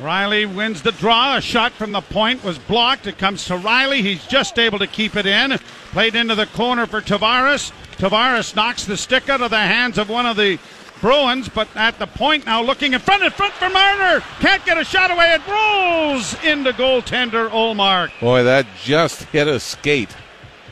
Rielly 0.00 0.52
wins 0.52 0.82
the 0.82 0.92
draw. 0.92 1.36
A 1.36 1.40
shot 1.40 1.72
from 1.72 1.92
the 1.92 2.00
point 2.00 2.44
was 2.44 2.58
blocked. 2.58 3.06
It 3.06 3.18
comes 3.18 3.44
to 3.46 3.54
Rielly. 3.54 4.00
He's 4.00 4.24
just 4.26 4.58
able 4.58 4.78
to 4.78 4.86
keep 4.86 5.16
it 5.16 5.26
in. 5.26 5.58
Played 5.90 6.14
into 6.14 6.34
the 6.34 6.46
corner 6.46 6.86
for 6.86 7.00
Tavares. 7.00 7.72
Tavares 7.96 8.54
knocks 8.54 8.84
the 8.84 8.96
stick 8.96 9.28
out 9.28 9.42
of 9.42 9.50
the 9.50 9.58
hands 9.58 9.98
of 9.98 10.08
one 10.08 10.26
of 10.26 10.36
the 10.36 10.58
Bruins, 11.00 11.48
but 11.48 11.68
at 11.74 11.98
the 11.98 12.06
point 12.06 12.46
now 12.46 12.62
looking 12.62 12.92
in 12.92 13.00
front, 13.00 13.22
in 13.22 13.30
front 13.30 13.54
for 13.54 13.68
Marner. 13.68 14.20
Can't 14.40 14.64
get 14.64 14.78
a 14.78 14.84
shot 14.84 15.10
away. 15.10 15.34
It 15.34 15.46
rolls 15.46 16.34
into 16.44 16.72
goaltender 16.72 17.48
Ullmark. 17.50 18.18
Boy, 18.20 18.44
that 18.44 18.66
just 18.82 19.24
hit 19.24 19.48
a 19.48 19.60
skate 19.60 20.14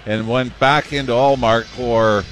and 0.04 0.28
went 0.28 0.58
back 0.58 0.92
into 0.92 1.12
Ullmark. 1.12 1.78
Or 1.78 2.24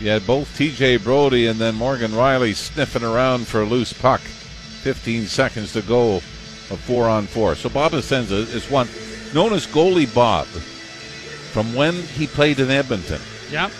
you 0.00 0.10
had 0.10 0.26
both 0.26 0.56
TJ 0.58 1.02
Brodie 1.02 1.46
and 1.46 1.58
then 1.58 1.74
Morgan 1.74 2.12
Rielly 2.12 2.54
sniffing 2.54 3.04
around 3.04 3.46
for 3.46 3.62
a 3.62 3.66
loose 3.66 3.92
puck. 3.92 4.20
15 4.20 5.26
seconds 5.26 5.72
to 5.74 5.82
go 5.82 6.16
of 6.16 6.80
four 6.80 7.08
on 7.08 7.26
four. 7.26 7.54
So 7.54 7.68
Bob 7.68 7.92
Essensa 7.92 8.32
is 8.32 8.68
one 8.70 8.88
known 9.32 9.52
as 9.52 9.66
Goalie 9.66 10.12
Bob 10.12 10.46
from 10.46 11.74
when 11.74 11.94
he 11.94 12.26
played 12.26 12.58
in 12.58 12.70
Edmonton. 12.70 13.20
Yeah. 13.50 13.70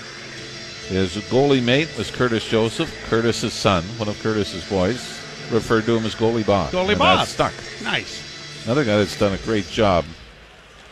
His 0.93 1.17
goalie 1.31 1.63
mate 1.63 1.89
was 1.97 2.11
Curtis 2.11 2.47
Joseph, 2.47 2.95
Curtis's 3.05 3.55
son, 3.55 3.83
one 3.97 4.11
of 4.11 4.23
Curtis's 4.23 4.69
boys, 4.69 4.99
referred 5.51 5.87
to 5.87 5.97
him 5.97 6.05
as 6.05 6.15
Goalie 6.15 6.47
Bob. 6.47 6.71
Goalie 6.71 6.99
Bob. 6.99 7.27
stuck. 7.27 7.55
Nice. 7.83 8.65
Another 8.67 8.85
guy 8.85 8.99
that's 8.99 9.19
done 9.19 9.33
a 9.33 9.39
great 9.39 9.67
job, 9.69 10.05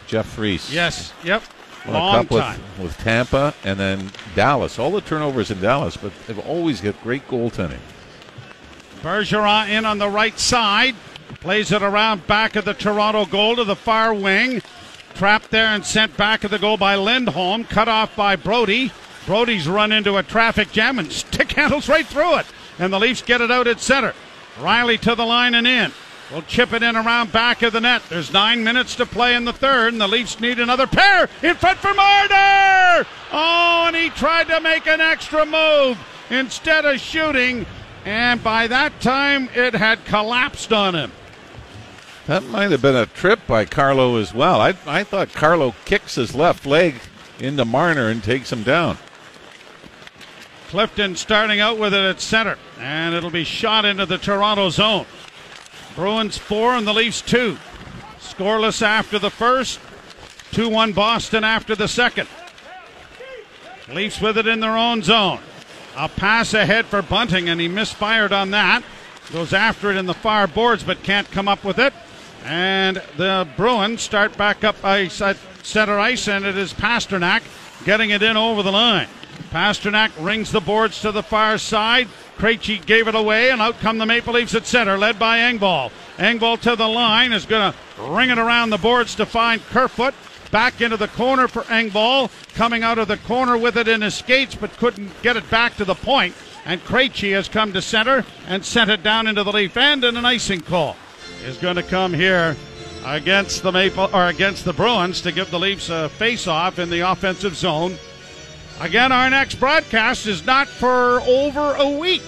Jeff 0.06 0.38
Reese. 0.38 0.72
Yes. 0.72 1.12
Yep. 1.22 1.42
Won 1.84 1.94
Long 1.94 2.26
time. 2.28 2.60
With, 2.78 2.84
with 2.84 2.98
Tampa 2.98 3.52
and 3.62 3.78
then 3.78 4.10
Dallas. 4.34 4.78
All 4.78 4.90
the 4.90 5.02
turnovers 5.02 5.50
in 5.50 5.60
Dallas, 5.60 5.98
but 5.98 6.12
they've 6.26 6.38
always 6.38 6.80
got 6.80 6.98
great 7.02 7.28
goaltending. 7.28 7.80
Bergeron 9.02 9.68
in 9.68 9.84
on 9.84 9.98
the 9.98 10.08
right 10.08 10.38
side. 10.38 10.94
Plays 11.40 11.72
it 11.72 11.82
around 11.82 12.26
back 12.26 12.56
of 12.56 12.64
the 12.64 12.72
Toronto 12.72 13.26
goal 13.26 13.56
to 13.56 13.64
the 13.64 13.76
far 13.76 14.14
wing. 14.14 14.62
Trapped 15.12 15.50
there 15.50 15.66
and 15.66 15.84
sent 15.84 16.16
back 16.16 16.42
of 16.42 16.50
the 16.50 16.58
goal 16.58 16.78
by 16.78 16.96
Lindholm. 16.96 17.64
Cut 17.64 17.86
off 17.86 18.16
by 18.16 18.34
Brodie. 18.36 18.92
Brodie's 19.26 19.68
run 19.68 19.92
into 19.92 20.16
a 20.16 20.22
traffic 20.22 20.72
jam 20.72 20.98
and 20.98 21.12
stick 21.12 21.52
handles 21.52 21.88
right 21.88 22.06
through 22.06 22.38
it. 22.38 22.46
And 22.78 22.92
the 22.92 22.98
Leafs 22.98 23.22
get 23.22 23.40
it 23.40 23.50
out 23.50 23.66
at 23.66 23.80
center. 23.80 24.14
Rielly 24.58 24.98
to 25.00 25.14
the 25.14 25.26
line 25.26 25.54
and 25.54 25.66
in. 25.66 25.92
Will 26.32 26.42
chip 26.42 26.72
it 26.72 26.82
in 26.82 26.96
around 26.96 27.32
back 27.32 27.62
of 27.62 27.72
the 27.72 27.80
net. 27.80 28.02
There's 28.08 28.32
nine 28.32 28.62
minutes 28.62 28.94
to 28.96 29.06
play 29.06 29.34
in 29.34 29.44
the 29.44 29.52
third, 29.52 29.92
and 29.92 30.00
the 30.00 30.06
Leafs 30.06 30.40
need 30.40 30.60
another 30.60 30.86
pair 30.86 31.28
in 31.42 31.56
front 31.56 31.78
for 31.78 31.92
Marner. 31.92 33.06
Oh, 33.32 33.84
and 33.88 33.96
he 33.96 34.10
tried 34.10 34.46
to 34.48 34.60
make 34.60 34.86
an 34.86 35.00
extra 35.00 35.44
move 35.44 35.98
instead 36.30 36.84
of 36.84 37.00
shooting 37.00 37.66
and 38.04 38.42
by 38.42 38.66
that 38.66 39.00
time 39.00 39.48
it 39.54 39.74
had 39.74 40.04
collapsed 40.04 40.72
on 40.72 40.94
him. 40.94 41.12
That 42.26 42.44
might 42.44 42.70
have 42.70 42.82
been 42.82 42.96
a 42.96 43.06
trip 43.06 43.40
by 43.46 43.64
Carlo 43.64 44.16
as 44.16 44.32
well. 44.32 44.60
I, 44.60 44.74
I 44.86 45.04
thought 45.04 45.32
Carlo 45.32 45.74
kicks 45.84 46.14
his 46.14 46.34
left 46.34 46.64
leg 46.64 46.96
into 47.38 47.64
Marner 47.64 48.08
and 48.08 48.22
takes 48.22 48.52
him 48.52 48.62
down. 48.62 48.98
Clifton 50.70 51.16
starting 51.16 51.58
out 51.58 51.78
with 51.80 51.92
it 51.92 52.00
at 52.00 52.20
center, 52.20 52.56
and 52.78 53.12
it'll 53.12 53.28
be 53.28 53.42
shot 53.42 53.84
into 53.84 54.06
the 54.06 54.18
Toronto 54.18 54.70
zone. 54.70 55.04
Bruins 55.96 56.38
four 56.38 56.74
and 56.74 56.86
the 56.86 56.94
Leafs 56.94 57.20
two. 57.20 57.58
Scoreless 58.20 58.80
after 58.80 59.18
the 59.18 59.30
first, 59.30 59.80
2 60.52 60.68
1 60.68 60.92
Boston 60.92 61.42
after 61.42 61.74
the 61.74 61.88
second. 61.88 62.28
Leafs 63.92 64.20
with 64.20 64.38
it 64.38 64.46
in 64.46 64.60
their 64.60 64.78
own 64.78 65.02
zone. 65.02 65.40
A 65.96 66.08
pass 66.08 66.54
ahead 66.54 66.86
for 66.86 67.02
Bunting, 67.02 67.48
and 67.48 67.60
he 67.60 67.66
misfired 67.66 68.32
on 68.32 68.52
that. 68.52 68.84
Goes 69.32 69.52
after 69.52 69.90
it 69.90 69.96
in 69.96 70.06
the 70.06 70.14
far 70.14 70.46
boards, 70.46 70.84
but 70.84 71.02
can't 71.02 71.28
come 71.32 71.48
up 71.48 71.64
with 71.64 71.80
it. 71.80 71.92
And 72.44 73.02
the 73.16 73.48
Bruins 73.56 74.02
start 74.02 74.36
back 74.36 74.62
up 74.62 74.84
ice 74.84 75.20
at 75.20 75.36
center 75.64 75.98
ice, 75.98 76.28
and 76.28 76.44
it 76.44 76.56
is 76.56 76.72
Pastrnak 76.72 77.42
getting 77.84 78.10
it 78.10 78.22
in 78.22 78.36
over 78.36 78.62
the 78.62 78.70
line. 78.70 79.08
Pastrnak 79.44 80.10
rings 80.18 80.52
the 80.52 80.60
boards 80.60 81.00
to 81.00 81.12
the 81.12 81.22
far 81.22 81.58
side. 81.58 82.08
Krejci 82.36 82.84
gave 82.84 83.08
it 83.08 83.14
away, 83.14 83.50
and 83.50 83.60
out 83.60 83.78
come 83.80 83.98
the 83.98 84.06
Maple 84.06 84.34
Leafs 84.34 84.54
at 84.54 84.66
center, 84.66 84.96
led 84.96 85.18
by 85.18 85.38
Engvall. 85.38 85.90
Engvall 86.16 86.60
to 86.60 86.76
the 86.76 86.88
line 86.88 87.32
is 87.32 87.46
going 87.46 87.72
to 87.72 88.02
ring 88.02 88.30
it 88.30 88.38
around 88.38 88.70
the 88.70 88.78
boards 88.78 89.14
to 89.16 89.26
find 89.26 89.62
Kerfoot. 89.66 90.14
Back 90.50 90.80
into 90.80 90.96
the 90.96 91.08
corner 91.08 91.46
for 91.48 91.62
Engvall. 91.62 92.30
Coming 92.54 92.82
out 92.82 92.98
of 92.98 93.08
the 93.08 93.18
corner 93.18 93.56
with 93.56 93.76
it 93.76 93.88
in 93.88 94.02
his 94.02 94.14
skates, 94.14 94.54
but 94.54 94.76
couldn't 94.78 95.22
get 95.22 95.36
it 95.36 95.48
back 95.50 95.76
to 95.76 95.84
the 95.84 95.94
point. 95.94 96.34
And 96.64 96.82
Krejci 96.84 97.32
has 97.32 97.48
come 97.48 97.72
to 97.72 97.80
center 97.80 98.24
and 98.48 98.64
sent 98.64 98.90
it 98.90 99.02
down 99.02 99.26
into 99.26 99.44
the 99.44 99.52
leaf 99.52 99.76
end, 99.76 100.04
and 100.04 100.18
an 100.18 100.24
icing 100.24 100.60
call 100.60 100.96
is 101.44 101.56
going 101.56 101.76
to 101.76 101.82
come 101.82 102.12
here 102.12 102.56
against 103.04 103.62
the 103.62 103.72
Maple 103.72 104.10
or 104.12 104.26
against 104.26 104.64
the 104.64 104.72
Bruins 104.72 105.22
to 105.22 105.32
give 105.32 105.50
the 105.50 105.58
Leafs 105.58 105.88
a 105.88 106.08
face-off 106.10 106.78
in 106.78 106.90
the 106.90 107.00
offensive 107.00 107.56
zone. 107.56 107.96
Again, 108.80 109.12
our 109.12 109.28
next 109.28 109.56
broadcast 109.56 110.26
is 110.26 110.46
not 110.46 110.66
for 110.66 111.20
over 111.20 111.74
a 111.74 111.98
week. 111.98 112.24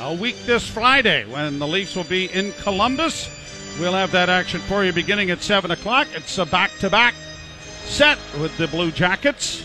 A 0.00 0.12
week 0.12 0.36
this 0.46 0.68
Friday 0.68 1.24
when 1.26 1.60
the 1.60 1.66
Leafs 1.66 1.94
will 1.94 2.02
be 2.02 2.24
in 2.24 2.50
Columbus. 2.54 3.30
We'll 3.78 3.92
have 3.92 4.10
that 4.10 4.28
action 4.28 4.60
for 4.62 4.84
you 4.84 4.92
beginning 4.92 5.30
at 5.30 5.42
7 5.42 5.70
o'clock. 5.70 6.08
It's 6.12 6.36
a 6.38 6.44
back 6.44 6.72
to 6.80 6.90
back 6.90 7.14
set 7.84 8.18
with 8.40 8.56
the 8.58 8.66
Blue 8.66 8.90
Jackets. 8.90 9.62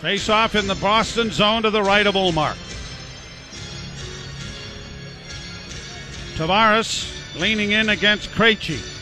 Face 0.00 0.28
off 0.28 0.56
in 0.56 0.66
the 0.66 0.74
Boston 0.74 1.30
zone 1.30 1.62
to 1.62 1.70
the 1.70 1.82
right 1.84 2.06
of 2.08 2.16
Ullmark. 2.16 2.56
Tavares 6.34 7.38
leaning 7.38 7.70
in 7.70 7.90
against 7.90 8.28
Krejci. 8.30 8.95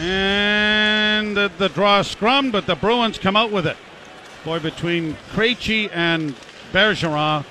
And 0.00 1.36
the, 1.36 1.50
the 1.58 1.68
draw 1.68 2.00
scrum, 2.00 2.50
but 2.50 2.66
the 2.66 2.74
Bruins 2.74 3.18
come 3.18 3.36
out 3.36 3.52
with 3.52 3.66
it. 3.66 3.76
Boy, 4.44 4.58
between 4.58 5.14
Krejci 5.32 5.90
and 5.92 6.34
Bergeron, 6.72 7.44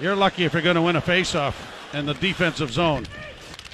you're 0.00 0.16
lucky 0.16 0.44
if 0.44 0.54
you're 0.54 0.62
going 0.62 0.74
to 0.74 0.82
win 0.82 0.96
a 0.96 1.00
faceoff 1.00 1.54
in 1.94 2.06
the 2.06 2.14
defensive 2.14 2.72
zone. 2.72 3.06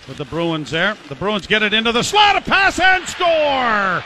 With 0.07 0.19
the 0.19 0.27
Bruins 0.27 0.71
there. 0.71 0.99
The 1.09 1.15
Bruins 1.15 1.47
get 1.47 1.63
it 1.63 1.73
into 1.73 1.93
the 1.93 2.03
slot, 2.03 2.37
a 2.37 2.43
pass 2.43 2.79
and 2.79 3.09
score! 3.09 4.05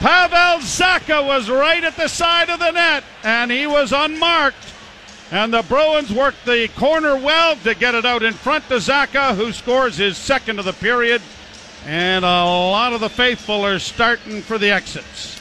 Pavel 0.00 0.64
Zacha 0.64 1.24
was 1.24 1.48
right 1.48 1.84
at 1.84 1.96
the 1.96 2.08
side 2.08 2.50
of 2.50 2.58
the 2.58 2.72
net, 2.72 3.04
and 3.22 3.52
he 3.52 3.68
was 3.68 3.92
unmarked. 3.92 4.74
And 5.30 5.54
the 5.54 5.62
Bruins 5.62 6.12
worked 6.12 6.44
the 6.44 6.68
corner 6.74 7.16
well 7.16 7.54
to 7.56 7.76
get 7.76 7.94
it 7.94 8.04
out 8.04 8.24
in 8.24 8.32
front 8.32 8.66
to 8.66 8.74
Zacha, 8.74 9.36
who 9.36 9.52
scores 9.52 9.96
his 9.96 10.16
second 10.16 10.58
of 10.58 10.64
the 10.64 10.72
period. 10.72 11.22
And 11.86 12.24
a 12.24 12.28
lot 12.28 12.92
of 12.92 13.00
the 13.00 13.08
faithful 13.08 13.66
are 13.66 13.78
starting 13.78 14.40
for 14.42 14.58
the 14.58 14.70
exits. 14.70 15.40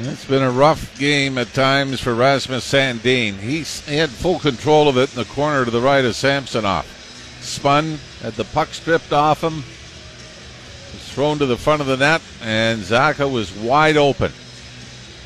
It's 0.00 0.24
been 0.24 0.42
a 0.42 0.50
rough 0.50 0.98
game 0.98 1.36
at 1.36 1.52
times 1.52 2.00
for 2.00 2.14
Rasmus 2.14 2.70
Sandin. 2.70 3.34
He's, 3.34 3.86
he 3.86 3.96
had 3.96 4.10
full 4.10 4.38
control 4.38 4.88
of 4.88 4.96
it 4.96 5.10
in 5.12 5.18
the 5.18 5.26
corner 5.26 5.64
to 5.64 5.70
the 5.70 5.80
right 5.80 6.04
of 6.04 6.16
Samsonov. 6.16 6.86
Spun, 7.40 7.98
had 8.22 8.32
the 8.34 8.44
puck 8.44 8.68
stripped 8.68 9.12
off 9.12 9.42
him, 9.42 9.56
was 9.56 11.12
thrown 11.12 11.38
to 11.38 11.46
the 11.46 11.56
front 11.56 11.80
of 11.80 11.86
the 11.86 11.96
net, 11.96 12.22
and 12.42 12.80
Zacha 12.80 13.30
was 13.30 13.54
wide 13.54 13.96
open. 13.96 14.32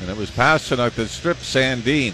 And 0.01 0.09
it 0.09 0.17
was 0.17 0.29
Pastrnak 0.29 0.91
that 0.91 1.07
stripped 1.07 1.41
Sandin. 1.41 2.13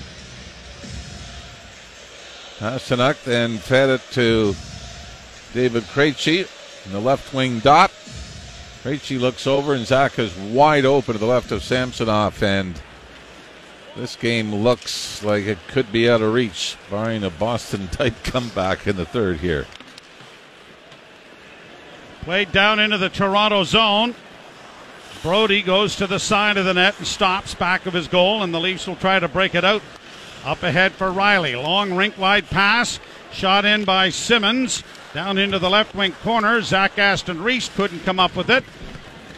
Pastrnak 2.59 3.23
then 3.23 3.57
fed 3.57 3.89
it 3.89 4.01
to 4.11 4.55
David 5.53 5.83
Krejci 5.83 6.47
in 6.85 6.91
the 6.91 7.01
left 7.01 7.33
wing 7.33 7.59
dot. 7.59 7.91
Krejci 8.83 9.19
looks 9.19 9.45
over 9.45 9.73
and 9.73 9.85
Zach 9.85 10.13
Zacha's 10.13 10.35
wide 10.35 10.85
open 10.85 11.13
to 11.13 11.19
the 11.19 11.25
left 11.25 11.51
of 11.51 11.63
Samsonov 11.63 12.41
and 12.41 12.81
this 13.95 14.15
game 14.15 14.55
looks 14.55 15.21
like 15.21 15.45
it 15.45 15.57
could 15.67 15.91
be 15.91 16.09
out 16.09 16.21
of 16.21 16.33
reach, 16.33 16.77
barring 16.89 17.23
a 17.23 17.29
Boston 17.29 17.87
type 17.91 18.23
comeback 18.23 18.87
in 18.87 18.95
the 18.95 19.05
third 19.05 19.37
here. 19.37 19.67
Played 22.21 22.51
down 22.51 22.79
into 22.79 22.97
the 22.97 23.09
Toronto 23.09 23.63
zone. 23.63 24.15
Brodie 25.21 25.61
goes 25.61 25.95
to 25.97 26.07
the 26.07 26.19
side 26.19 26.57
of 26.57 26.65
the 26.65 26.73
net 26.73 26.97
and 26.97 27.05
stops 27.05 27.53
back 27.53 27.85
of 27.85 27.93
his 27.93 28.07
goal, 28.07 28.43
and 28.43 28.53
the 28.53 28.59
Leafs 28.59 28.87
will 28.87 28.95
try 28.95 29.19
to 29.19 29.27
break 29.27 29.55
it 29.55 29.65
out. 29.65 29.81
Up 30.45 30.63
ahead 30.63 30.93
for 30.93 31.07
Rielly. 31.07 31.61
Long 31.61 31.93
rink 31.93 32.17
wide 32.17 32.49
pass. 32.49 32.99
Shot 33.31 33.65
in 33.65 33.85
by 33.85 34.09
Simmonds. 34.09 34.83
Down 35.13 35.37
into 35.37 35.59
the 35.59 35.69
left 35.69 35.95
wing 35.95 36.13
corner. 36.23 36.61
Zach 36.61 36.97
Aston 36.97 37.43
Reese 37.43 37.69
couldn't 37.69 38.03
come 38.05 38.19
up 38.19 38.35
with 38.35 38.49
it. 38.49 38.63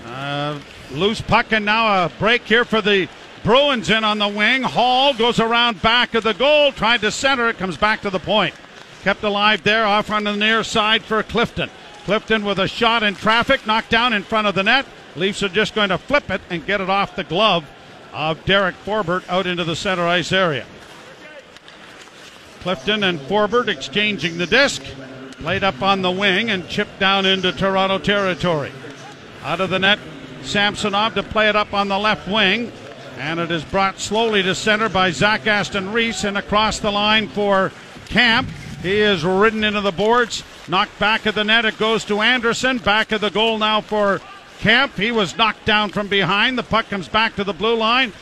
Uh, 0.05 0.59
loose 0.91 1.21
puck, 1.21 1.51
and 1.51 1.65
now 1.65 2.05
a 2.05 2.09
break 2.19 2.43
here 2.43 2.65
for 2.65 2.81
the 2.81 3.07
Bruins 3.43 3.89
in 3.89 4.03
on 4.03 4.19
the 4.19 4.27
wing. 4.27 4.63
Hall 4.63 5.13
goes 5.13 5.39
around 5.39 5.81
back 5.81 6.13
of 6.13 6.23
the 6.23 6.33
goal. 6.33 6.71
Tried 6.71 7.01
to 7.01 7.11
center 7.11 7.49
it. 7.49 7.57
Comes 7.57 7.77
back 7.77 8.01
to 8.01 8.09
the 8.09 8.19
point. 8.19 8.55
Kept 9.03 9.23
alive 9.23 9.63
there 9.63 9.85
off 9.85 10.09
on 10.11 10.23
the 10.23 10.35
near 10.35 10.63
side 10.63 11.03
for 11.03 11.21
Clifton. 11.23 11.69
Clifton 12.05 12.45
with 12.45 12.59
a 12.59 12.67
shot 12.67 13.03
in 13.03 13.15
traffic. 13.15 13.65
Knocked 13.67 13.89
down 13.89 14.13
in 14.13 14.23
front 14.23 14.47
of 14.47 14.55
the 14.55 14.63
net. 14.63 14.85
Leafs 15.15 15.43
are 15.43 15.49
just 15.49 15.75
going 15.75 15.89
to 15.89 15.97
flip 15.97 16.29
it 16.29 16.41
and 16.49 16.65
get 16.65 16.81
it 16.81 16.89
off 16.89 17.15
the 17.15 17.23
glove 17.23 17.69
of 18.13 18.43
Derek 18.45 18.75
Forbort 18.85 19.27
out 19.27 19.47
into 19.47 19.63
the 19.63 19.75
center 19.75 20.07
ice 20.07 20.31
area. 20.31 20.65
Clifton 22.63 23.03
and 23.03 23.19
Forbort 23.19 23.67
exchanging 23.67 24.37
the 24.37 24.47
disc. 24.47 24.81
Played 25.33 25.65
up 25.65 25.81
on 25.81 26.01
the 26.01 26.09
wing 26.09 26.49
and 26.49 26.65
chipped 26.69 26.97
down 26.97 27.25
into 27.25 27.51
Toronto 27.51 27.99
territory. 27.99 28.71
Out 29.43 29.59
of 29.59 29.69
the 29.69 29.79
net, 29.79 29.99
Samsonov 30.43 31.13
to 31.15 31.23
play 31.23 31.49
it 31.49 31.57
up 31.57 31.73
on 31.73 31.89
the 31.89 31.99
left 31.99 32.25
wing. 32.25 32.71
And 33.17 33.41
it 33.41 33.51
is 33.51 33.65
brought 33.65 33.99
slowly 33.99 34.41
to 34.43 34.55
center 34.55 34.87
by 34.87 35.11
Zach 35.11 35.45
Aston 35.45 35.91
Reese 35.91 36.23
and 36.23 36.37
across 36.37 36.79
the 36.79 36.89
line 36.89 37.27
for 37.27 37.73
Kampf. 38.07 38.81
He 38.81 39.01
is 39.01 39.25
ridden 39.25 39.65
into 39.65 39.81
the 39.81 39.91
boards, 39.91 40.41
knocked 40.69 40.97
back 40.99 41.25
of 41.25 41.35
the 41.35 41.43
net. 41.43 41.65
It 41.65 41.77
goes 41.77 42.05
to 42.05 42.21
Anderson. 42.21 42.77
Back 42.77 43.11
of 43.11 43.19
the 43.19 43.29
goal 43.29 43.57
now 43.57 43.81
for 43.81 44.21
Kampf. 44.59 44.97
He 44.97 45.11
was 45.11 45.37
knocked 45.37 45.65
down 45.65 45.89
from 45.89 46.07
behind. 46.07 46.57
The 46.57 46.63
puck 46.63 46.89
comes 46.89 47.09
back 47.09 47.35
to 47.35 47.43
the 47.43 47.51
blue 47.51 47.75
line. 47.75 48.13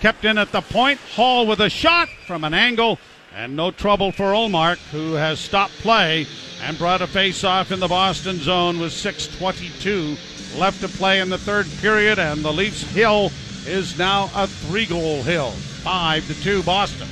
Kept 0.00 0.24
in 0.24 0.36
at 0.36 0.50
the 0.50 0.62
point. 0.62 0.98
Hall 1.14 1.46
with 1.46 1.60
a 1.60 1.70
shot 1.70 2.08
from 2.26 2.42
an 2.42 2.54
angle. 2.54 2.98
And 3.36 3.56
no 3.56 3.72
trouble 3.72 4.12
for 4.12 4.32
Ullmark, 4.32 4.78
who 4.92 5.14
has 5.14 5.40
stopped 5.40 5.72
play 5.78 6.26
and 6.62 6.78
brought 6.78 7.02
a 7.02 7.06
face-off 7.06 7.72
in 7.72 7.80
the 7.80 7.88
Boston 7.88 8.38
zone 8.38 8.78
with 8.78 8.92
6.22 8.92 10.58
left 10.58 10.80
to 10.82 10.88
play 10.88 11.18
in 11.18 11.30
the 11.30 11.38
third 11.38 11.66
period. 11.80 12.20
And 12.20 12.44
the 12.44 12.52
Leafs 12.52 12.82
hill 12.82 13.32
is 13.66 13.98
now 13.98 14.30
a 14.36 14.46
three-goal 14.46 15.24
hill. 15.24 15.50
5 15.50 16.26
to 16.28 16.42
2 16.42 16.62
Boston. 16.62 17.08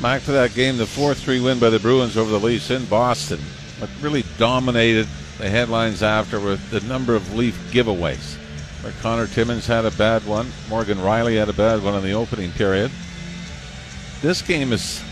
Back 0.00 0.22
to 0.24 0.32
that 0.32 0.54
game, 0.54 0.76
the 0.76 0.86
4 0.86 1.14
3 1.14 1.40
win 1.40 1.58
by 1.58 1.70
the 1.70 1.80
Bruins 1.80 2.16
over 2.16 2.30
the 2.30 2.38
Leafs 2.38 2.70
in 2.70 2.84
Boston. 2.84 3.40
What 3.78 3.90
really 4.00 4.24
dominated 4.38 5.08
the 5.38 5.50
headlines 5.50 6.02
after 6.02 6.38
with 6.38 6.70
the 6.70 6.80
number 6.82 7.16
of 7.16 7.34
Leaf 7.34 7.56
giveaways. 7.72 8.36
Where 8.82 8.92
Connor 9.02 9.26
Timmins 9.26 9.66
had 9.66 9.84
a 9.84 9.90
bad 9.92 10.24
one, 10.24 10.50
Morgan 10.68 10.98
Rielly 10.98 11.36
had 11.36 11.48
a 11.48 11.54
bad 11.54 11.82
one 11.82 11.94
in 11.94 12.02
the 12.02 12.12
opening 12.12 12.52
period. 12.52 12.90
This 14.22 14.42
game 14.42 14.72
is, 14.72 15.02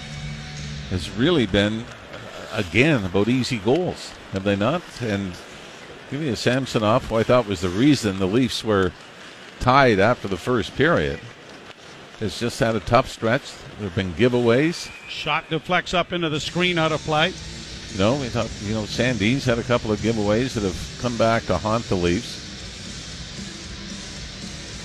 has 0.91 1.11
really 1.11 1.47
been, 1.47 1.85
again, 2.53 3.05
about 3.05 3.29
easy 3.29 3.59
goals, 3.59 4.13
have 4.33 4.45
they 4.45 4.57
not? 4.57 4.83
And 5.01 5.33
give 6.11 6.21
me 6.21 6.29
a 6.29 6.37
Samsonov, 6.37 7.07
who 7.07 7.17
I 7.17 7.23
thought 7.23 7.47
was 7.47 7.61
the 7.61 7.69
reason 7.69 8.19
the 8.19 8.27
Leafs 8.27 8.63
were 8.63 8.93
tied 9.61 9.99
after 9.99 10.29
the 10.29 10.37
first 10.37 10.77
period 10.77 11.21
has 12.21 12.39
just 12.39 12.59
had 12.59 12.75
a 12.75 12.81
tough 12.81 13.09
stretch. 13.09 13.53
There 13.79 13.89
have 13.89 13.95
been 13.95 14.13
giveaways. 14.15 14.91
Shot 15.09 15.49
deflects 15.49 15.95
up 15.95 16.13
into 16.13 16.29
the 16.29 16.41
screen 16.41 16.79
out 16.79 16.93
of 16.93 17.01
play. 17.03 17.33
You 17.93 17.99
know, 17.99 18.17
we 18.17 18.29
thought, 18.29 18.51
you 18.65 18.75
know, 18.75 18.85
Sandin's 18.85 19.45
had 19.45 19.59
a 19.59 19.63
couple 19.63 19.93
of 19.93 20.01
giveaways 20.01 20.55
that 20.55 20.63
have 20.63 20.99
come 21.01 21.17
back 21.17 21.45
to 21.45 21.57
haunt 21.57 21.85
the 21.85 21.95
Leafs. 21.95 22.48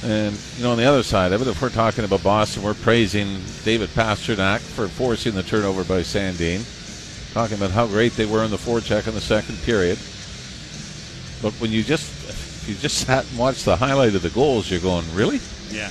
And, 0.03 0.37
you 0.57 0.63
know, 0.63 0.71
on 0.71 0.77
the 0.77 0.83
other 0.83 1.01
side 1.01 1.31
of 1.31 1.41
it, 1.41 1.47
if 1.47 1.61
we're 1.61 1.69
talking 1.69 2.03
about 2.03 2.23
Boston, 2.23 2.61
we're 2.61 2.73
praising 2.73 3.39
David 3.63 3.89
Pastrnak 3.89 4.59
for 4.59 4.89
forcing 4.89 5.33
the 5.33 5.43
turnover 5.43 5.85
by 5.85 6.01
Sandin. 6.01 6.61
Talking 7.33 7.55
about 7.55 7.71
how 7.71 7.87
great 7.87 8.11
they 8.13 8.25
were 8.25 8.43
in 8.43 8.51
the 8.51 8.57
forecheck 8.57 9.07
in 9.07 9.13
the 9.13 9.21
second 9.21 9.57
period. 9.63 9.97
But 11.41 11.53
when 11.61 11.71
you 11.71 11.83
just 11.83 12.29
if 12.29 12.69
you 12.69 12.75
just 12.75 12.97
sat 13.07 13.29
and 13.29 13.39
watched 13.39 13.63
the 13.63 13.77
highlight 13.77 14.13
of 14.15 14.21
the 14.21 14.29
goals, 14.29 14.69
you're 14.69 14.81
going, 14.81 15.05
really? 15.15 15.39
Yeah. 15.69 15.87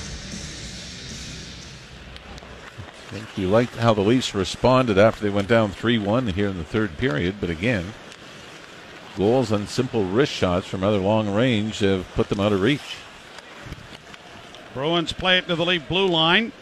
I 3.12 3.14
think 3.14 3.38
you 3.38 3.48
liked 3.48 3.76
how 3.76 3.94
the 3.94 4.02
Leafs 4.02 4.34
responded 4.34 4.98
after 4.98 5.22
they 5.22 5.30
went 5.30 5.48
down 5.48 5.70
3 5.70 5.98
1 5.98 6.28
here 6.28 6.48
in 6.48 6.56
the 6.58 6.64
third 6.64 6.96
period, 6.98 7.36
but 7.40 7.50
again, 7.50 7.92
goals 9.16 9.52
on 9.52 9.66
simple 9.66 10.04
wrist 10.04 10.32
shots 10.32 10.66
from 10.66 10.82
other 10.84 10.98
long 10.98 11.34
range 11.34 11.80
have 11.80 12.06
put 12.14 12.28
them 12.28 12.40
out 12.40 12.52
of 12.52 12.60
reach. 12.62 12.96
Bruins 14.74 15.12
play 15.12 15.38
it 15.38 15.48
to 15.48 15.56
the 15.56 15.64
Leaf 15.64 15.88
blue 15.88 16.06
line. 16.06 16.52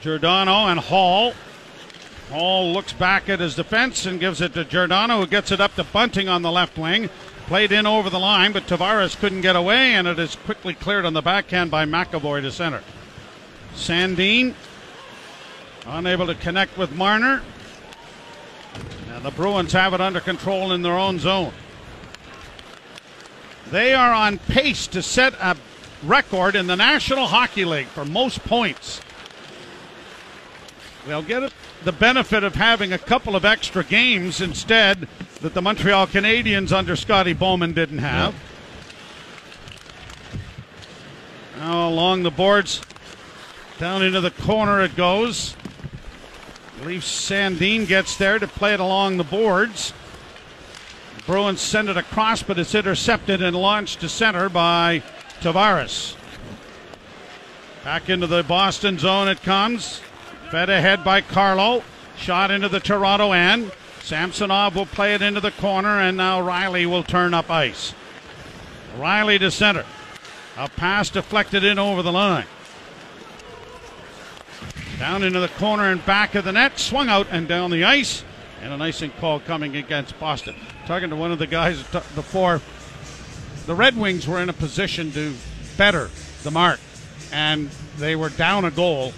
Giordano 0.00 0.66
and 0.66 0.80
Hall. 0.80 1.34
Hall 2.30 2.72
looks 2.72 2.92
back 2.92 3.28
at 3.28 3.40
his 3.40 3.56
defense 3.56 4.06
and 4.06 4.20
gives 4.20 4.40
it 4.40 4.54
to 4.54 4.64
Giordano, 4.64 5.20
who 5.20 5.26
gets 5.26 5.50
it 5.50 5.60
up 5.60 5.74
to 5.74 5.84
Bunting 5.84 6.28
on 6.28 6.42
the 6.42 6.52
left 6.52 6.78
wing. 6.78 7.10
Played 7.46 7.72
in 7.72 7.86
over 7.86 8.08
the 8.08 8.20
line, 8.20 8.52
but 8.52 8.66
Tavares 8.66 9.18
couldn't 9.18 9.40
get 9.40 9.56
away, 9.56 9.94
and 9.94 10.06
it 10.06 10.18
is 10.18 10.36
quickly 10.36 10.74
cleared 10.74 11.04
on 11.04 11.14
the 11.14 11.22
backhand 11.22 11.70
by 11.70 11.84
McAvoy 11.84 12.42
to 12.42 12.52
center. 12.52 12.82
Sandin 13.74 14.54
unable 15.86 16.26
to 16.26 16.34
connect 16.34 16.76
with 16.78 16.94
Marner. 16.94 17.42
And 19.12 19.24
the 19.24 19.30
Bruins 19.30 19.72
have 19.72 19.94
it 19.94 20.00
under 20.00 20.20
control 20.20 20.72
in 20.72 20.82
their 20.82 20.96
own 20.96 21.18
zone. 21.18 21.52
They 23.70 23.94
are 23.94 24.12
on 24.12 24.38
pace 24.38 24.86
to 24.88 25.02
set 25.02 25.34
a 25.40 25.56
record 26.02 26.56
in 26.56 26.66
the 26.66 26.76
National 26.76 27.26
Hockey 27.26 27.64
League 27.64 27.86
for 27.86 28.04
most 28.04 28.42
points. 28.44 29.00
They'll 31.06 31.22
get 31.22 31.52
the 31.84 31.92
benefit 31.92 32.44
of 32.44 32.54
having 32.54 32.92
a 32.92 32.98
couple 32.98 33.34
of 33.34 33.44
extra 33.44 33.82
games 33.82 34.40
instead 34.40 35.08
that 35.40 35.54
the 35.54 35.62
Montreal 35.62 36.06
Canadiens 36.06 36.72
under 36.72 36.94
Scotty 36.94 37.32
Bowman 37.32 37.72
didn't 37.72 37.98
have. 37.98 38.34
Now 41.58 41.88
along 41.88 42.22
the 42.22 42.30
boards, 42.30 42.80
down 43.78 44.02
into 44.02 44.20
the 44.20 44.30
corner 44.30 44.82
it 44.82 44.96
goes. 44.96 45.56
Leafs 46.84 47.30
Sandin 47.30 47.86
gets 47.86 48.16
there 48.16 48.38
to 48.38 48.46
play 48.46 48.72
it 48.72 48.80
along 48.80 49.16
the 49.16 49.24
boards. 49.24 49.92
Bruins 51.26 51.60
send 51.60 51.88
it 51.88 51.96
across, 51.96 52.42
but 52.42 52.58
it's 52.58 52.74
intercepted 52.74 53.42
and 53.42 53.54
launched 53.54 54.00
to 54.00 54.08
center 54.08 54.48
by 54.48 55.02
Tavares. 55.40 56.16
Back 57.84 58.08
into 58.10 58.26
the 58.26 58.42
Boston 58.42 58.98
zone 58.98 59.28
it 59.28 59.42
comes. 59.42 60.00
Fed 60.50 60.68
ahead 60.68 61.02
by 61.02 61.20
Carlo. 61.20 61.82
Shot 62.16 62.50
into 62.50 62.68
the 62.68 62.80
Toronto 62.80 63.32
end. 63.32 63.72
Samsonov 64.02 64.76
will 64.76 64.86
play 64.86 65.14
it 65.14 65.22
into 65.22 65.40
the 65.40 65.50
corner, 65.52 66.00
and 66.00 66.16
now 66.16 66.40
Rielly 66.40 66.84
will 66.86 67.02
turn 67.02 67.32
up 67.32 67.50
ice. 67.50 67.94
Rielly 68.96 69.38
to 69.38 69.50
center. 69.50 69.84
A 70.56 70.68
pass 70.68 71.08
deflected 71.08 71.64
in 71.64 71.78
over 71.78 72.02
the 72.02 72.12
line. 72.12 72.46
Down 74.98 75.22
into 75.22 75.40
the 75.40 75.48
corner 75.48 75.84
and 75.84 76.04
back 76.04 76.34
of 76.34 76.44
the 76.44 76.52
net. 76.52 76.78
Swung 76.78 77.08
out 77.08 77.26
and 77.30 77.48
down 77.48 77.70
the 77.70 77.84
ice. 77.84 78.24
And 78.60 78.74
an 78.74 78.82
icing 78.82 79.12
call 79.20 79.40
coming 79.40 79.76
against 79.76 80.18
Boston. 80.20 80.54
Talking 80.86 81.08
to 81.08 81.16
one 81.16 81.32
of 81.32 81.38
the 81.38 81.46
guys 81.46 81.82
before, 81.82 82.60
the 83.70 83.76
Red 83.76 83.96
Wings 83.96 84.26
were 84.26 84.40
in 84.40 84.48
a 84.48 84.52
position 84.52 85.12
to 85.12 85.32
better 85.76 86.10
the 86.42 86.50
mark. 86.50 86.80
And 87.32 87.70
they 87.98 88.16
were 88.16 88.30
down 88.30 88.64
a 88.64 88.70
goal 88.72 89.12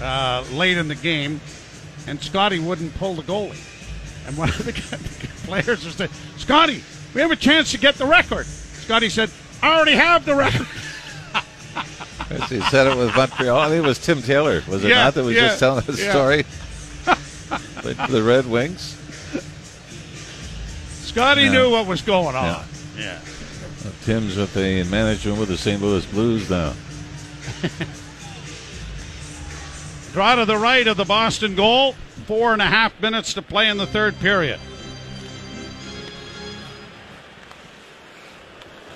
uh, 0.00 0.44
late 0.52 0.78
in 0.78 0.86
the 0.86 0.94
game. 0.94 1.40
and 2.06 2.22
Scotty 2.22 2.60
wouldn't 2.60 2.94
pull 2.94 3.14
the 3.14 3.24
goalie. 3.24 3.58
And 4.28 4.36
one 4.36 4.50
of 4.50 4.64
the 4.64 4.72
players 5.48 5.84
was 5.84 5.96
saying, 5.96 6.12
Scotty, 6.36 6.84
we 7.12 7.22
have 7.22 7.32
a 7.32 7.36
chance 7.36 7.72
to 7.72 7.78
get 7.78 7.96
the 7.96 8.06
record. 8.06 8.46
Scotty 8.46 9.08
said, 9.08 9.32
I 9.60 9.74
already 9.74 9.96
have 9.96 10.24
the 10.24 10.36
record. 10.36 10.68
He 12.48 12.60
said 12.62 12.86
it 12.86 12.96
with 12.96 13.14
Montreal. 13.14 13.58
I 13.58 13.68
think 13.68 13.84
it 13.84 13.86
was 13.86 13.98
Tim 13.98 14.22
Taylor, 14.22 14.62
was 14.66 14.84
it 14.84 14.88
Yeah, 14.88 15.04
not, 15.04 15.14
that 15.14 15.24
was 15.24 15.34
yeah, 15.34 15.48
just 15.48 15.58
telling 15.58 15.84
the 15.84 15.92
yeah. 16.00 16.10
story? 16.10 16.44
The 18.08 18.22
Red 18.22 18.46
Wings. 18.46 18.96
Scotty 21.02 21.48
knew 21.50 21.70
what 21.70 21.86
was 21.86 22.00
going 22.00 22.36
on. 22.36 22.64
Yeah. 22.96 23.18
Tim's 24.04 24.36
with 24.36 24.54
the 24.54 24.84
management 24.84 25.38
with 25.38 25.48
the 25.48 25.56
St. 25.56 25.80
Louis 25.82 26.04
Blues 26.06 26.48
now. 26.50 26.74
Draw 30.12 30.34
to 30.36 30.44
the 30.44 30.58
right 30.58 30.86
of 30.86 30.96
the 30.96 31.04
Boston 31.04 31.54
goal. 31.54 31.92
Four 32.26 32.52
and 32.52 32.60
a 32.62 32.66
half 32.66 33.00
minutes 33.00 33.34
to 33.34 33.42
play 33.42 33.68
in 33.68 33.78
the 33.78 33.86
third 33.86 34.18
period. 34.20 34.60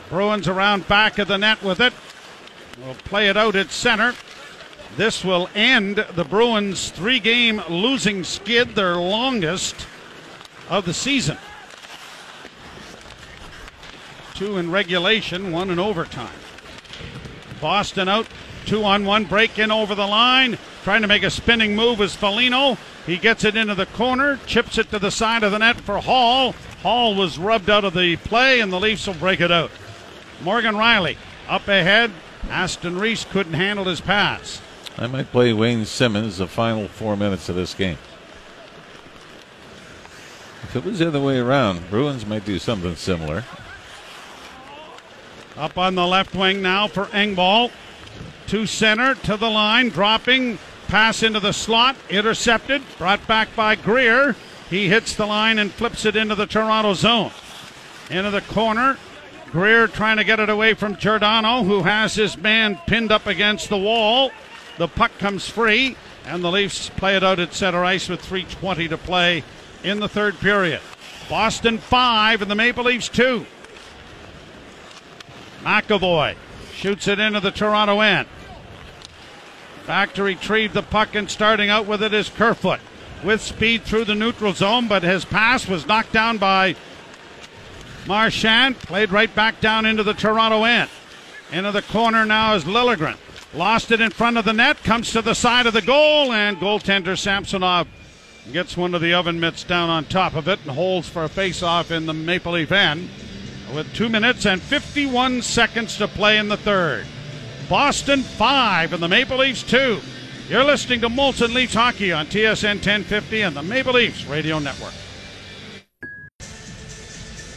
Bruins 0.09 0.47
around 0.47 0.87
back 0.87 1.19
of 1.19 1.29
the 1.29 1.39
net 1.39 1.63
with 1.63 1.81
it. 1.81 1.93
We'll 2.83 2.95
play 2.95 3.29
it 3.29 3.37
out 3.37 3.57
at 3.57 3.71
center. 3.71 4.15
This 4.97 5.25
will 5.25 5.49
end 5.55 5.97
the 6.15 6.25
Bruins' 6.25 6.91
three 6.91 7.19
game 7.19 7.63
losing 7.69 8.23
skid, 8.23 8.75
their 8.75 8.97
longest 8.97 9.87
of 10.69 10.85
the 10.85 10.95
season. 10.95 11.39
Two 14.37 14.59
in 14.59 14.71
regulation, 14.71 15.51
one 15.51 15.71
in 15.71 15.79
overtime. 15.79 16.39
Boston 17.59 18.07
out, 18.07 18.27
two 18.67 18.85
on 18.85 19.07
one, 19.07 19.25
break 19.25 19.59
in 19.59 19.71
over 19.71 19.95
the 19.95 20.07
line. 20.07 20.59
Trying 20.85 21.01
to 21.01 21.09
make 21.09 21.23
a 21.23 21.31
spinning 21.31 21.75
move 21.75 22.03
is 22.03 22.15
Foligno. 22.15 22.77
He 23.07 23.17
gets 23.17 23.45
it 23.45 23.57
into 23.57 23.75
the 23.75 23.87
corner, 23.87 24.39
chips 24.47 24.77
it 24.77 24.91
to 24.91 24.99
the 24.99 25.11
side 25.11 25.43
of 25.43 25.53
the 25.53 25.59
net 25.59 25.81
for 25.81 25.99
Hall. 25.99 26.53
Hall 26.83 27.15
was 27.15 27.39
rubbed 27.39 27.71
out 27.71 27.85
of 27.85 27.95
the 27.95 28.17
play, 28.17 28.61
and 28.61 28.71
the 28.71 28.79
Leafs 28.79 29.07
will 29.07 29.15
break 29.15 29.41
it 29.41 29.51
out. 29.51 29.71
Morgan 30.43 30.75
Rielly 30.75 31.17
up 31.49 31.67
ahead. 31.67 32.13
Aston 32.51 32.99
Reese 32.99 33.25
couldn't 33.25 33.55
handle 33.55 33.87
his 33.87 34.03
pass. 34.03 34.61
I 34.99 35.07
might 35.07 35.33
play 35.33 35.55
Wayne 35.55 35.87
Simmonds 35.87 36.37
the 36.37 36.47
final 36.47 36.89
four 36.89 37.17
minutes 37.17 37.49
of 37.49 37.57
this 37.57 37.73
game. 37.73 37.99
If 40.63 40.77
it 40.77 40.85
was 40.85 40.99
the 40.99 41.09
other 41.09 41.21
way 41.21 41.39
around, 41.39 41.89
Bruins 41.89 42.27
might 42.27 42.45
do 42.45 42.59
something 42.59 42.97
similar. 42.97 43.45
Up 45.57 45.79
on 45.79 45.95
the 45.95 46.07
left 46.07 46.35
wing 46.35 46.61
now 46.61 46.87
for 46.87 47.07
Engvall. 47.07 47.71
To 48.49 48.67
center, 48.67 49.15
to 49.15 49.37
the 49.37 49.51
line, 49.51 49.89
dropping. 49.89 50.59
Pass 50.89 51.23
into 51.23 51.41
the 51.41 51.53
slot, 51.53 51.97
intercepted, 52.09 52.83
brought 52.97 53.27
back 53.27 53.55
by 53.57 53.75
Greer. 53.75 54.37
He 54.71 54.89
hits 54.89 55.17
the 55.17 55.27
line 55.27 55.59
and 55.59 55.73
flips 55.73 56.05
it 56.05 56.15
into 56.15 56.35
the 56.35 56.47
Toronto 56.47 56.95
zone. 56.95 57.33
Into 58.11 58.31
the 58.31 58.43
corner. 58.43 58.99
Greer 59.51 59.89
trying 59.89 60.19
to 60.19 60.25
get 60.25 60.39
it 60.39 60.49
away 60.49 60.75
from 60.75 60.97
Giordano, 60.97 61.65
who 61.65 61.83
has 61.83 62.15
his 62.15 62.37
man 62.37 62.79
pinned 62.87 63.11
up 63.11 63.27
against 63.27 63.69
the 63.69 63.79
wall. 63.79 64.31
The 64.79 64.89
puck 64.89 65.17
comes 65.19 65.49
free, 65.49 65.97
and 66.27 66.45
the 66.45 66.51
Leafs 66.51 66.91
play 66.91 67.17
it 67.17 67.25
out 67.25 67.39
at 67.39 67.55
center 67.55 67.85
ice 67.85 68.09
with 68.09 68.23
3.20 68.23 68.91
to 68.91 68.99
play 68.99 69.43
in 69.83 70.01
the 70.01 70.09
third 70.09 70.39
period. 70.39 70.81
Boston 71.29 71.79
5 71.79 72.43
and 72.43 72.51
the 72.51 72.55
Maple 72.55 72.85
Leafs 72.85 73.09
2. 73.09 73.47
McAvoy 75.67 76.37
shoots 76.75 77.09
it 77.09 77.19
into 77.19 77.41
the 77.41 77.51
Toronto 77.51 77.99
end. 77.99 78.29
Back 79.85 80.15
to 80.15 80.23
retrieve 80.23 80.73
the 80.73 80.83
puck 80.83 81.17
and 81.17 81.29
starting 81.29 81.71
out 81.71 81.87
with 81.87 82.05
it 82.05 82.15
is 82.15 82.29
Kerfoot. 82.29 82.79
With 83.25 83.41
speed 83.41 83.83
through 83.83 84.05
the 84.05 84.15
neutral 84.15 84.53
zone, 84.53 84.87
but 84.87 85.03
his 85.03 85.25
pass 85.25 85.67
was 85.67 85.87
knocked 85.87 86.13
down 86.13 86.39
by 86.39 86.77
Marchand. 88.07 88.79
Played 88.79 89.11
right 89.11 89.35
back 89.35 89.61
down 89.61 89.87
into 89.87 90.05
the 90.05 90.15
Toronto 90.15 90.63
end. 90.63 90.89
Into 91.51 91.73
the 91.73 91.83
corner 91.83 92.25
now 92.25 92.55
is 92.55 92.63
Liljegren. 92.63 93.17
Lost 93.53 93.91
it 93.91 94.01
in 94.01 94.11
front 94.11 94.39
of 94.39 94.45
the 94.45 94.53
net, 94.53 94.85
comes 94.85 95.11
to 95.13 95.23
the 95.23 95.35
side 95.35 95.67
of 95.67 95.73
the 95.73 95.83
goal, 95.83 96.33
and 96.33 96.59
goaltender 96.59 97.19
Samsonov 97.19 97.89
gets 98.53 98.77
one 98.77 98.95
of 98.95 99.01
the 99.01 99.15
oven 99.15 99.41
mitts 99.41 99.65
down 99.65 99.91
on 99.91 100.05
top 100.05 100.37
of 100.37 100.47
it 100.47 100.61
and 100.63 100.71
holds 100.71 101.09
for 101.09 101.25
a 101.25 101.29
face-off 101.29 101.91
in 101.91 102.07
the 102.07 102.15
Maple 102.15 102.53
Leaf 102.53 102.71
end 102.71 103.09
with 103.75 103.93
two 103.95 104.09
minutes 104.09 104.47
and 104.47 104.61
51 104.63 105.43
seconds 105.43 105.97
to 105.99 106.09
play 106.09 106.39
in 106.39 106.49
the 106.49 106.57
third. 106.57 107.05
Boston 107.69 108.23
5 108.23 108.93
and 108.93 109.03
the 109.03 109.09
Maple 109.09 109.39
Leafs 109.39 109.63
2. 109.65 110.01
You're 110.49 110.65
listening 110.65 111.01
to 111.01 111.09
Molson 111.09 111.53
Leafs 111.53 111.75
Hockey 111.75 112.13
on 112.13 112.27
TSN 112.27 112.77
1050 112.77 113.43
and 113.43 113.57
the 113.57 113.63
Maple 113.63 113.95
Leafs 113.95 114.25
Radio 114.27 114.59
Network. 114.61 114.93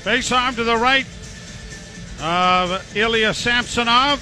Face 0.03 0.31
off 0.31 0.55
to 0.55 0.63
the 0.63 0.77
right 0.77 1.05
of 2.21 2.95
Ilya 2.97 3.33
Samsonov. 3.33 4.19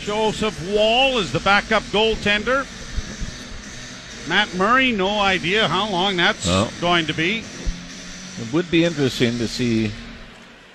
Joseph 0.00 0.58
Woll 0.72 1.18
is 1.18 1.32
the 1.32 1.40
backup 1.40 1.82
goaltender. 1.84 2.66
Matt 4.28 4.54
Murray, 4.54 4.92
no 4.92 5.20
idea 5.20 5.68
how 5.68 5.88
long 5.90 6.16
that's 6.16 6.46
No. 6.46 6.68
going 6.80 7.06
to 7.06 7.12
be. 7.14 7.44
It 8.40 8.52
would 8.52 8.70
be 8.70 8.84
interesting 8.84 9.38
to 9.38 9.48
see 9.48 9.90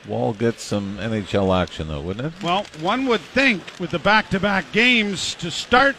Woll 0.07 0.33
get 0.33 0.59
some 0.59 0.97
NHL 0.97 1.55
action, 1.55 1.87
though, 1.87 2.01
wouldn't 2.01 2.33
it? 2.33 2.43
Well, 2.43 2.65
one 2.81 3.05
would 3.05 3.21
think 3.21 3.63
with 3.79 3.91
the 3.91 3.99
back 3.99 4.29
to 4.31 4.39
back 4.39 4.69
games 4.73 5.33
to 5.35 5.49
start 5.49 5.95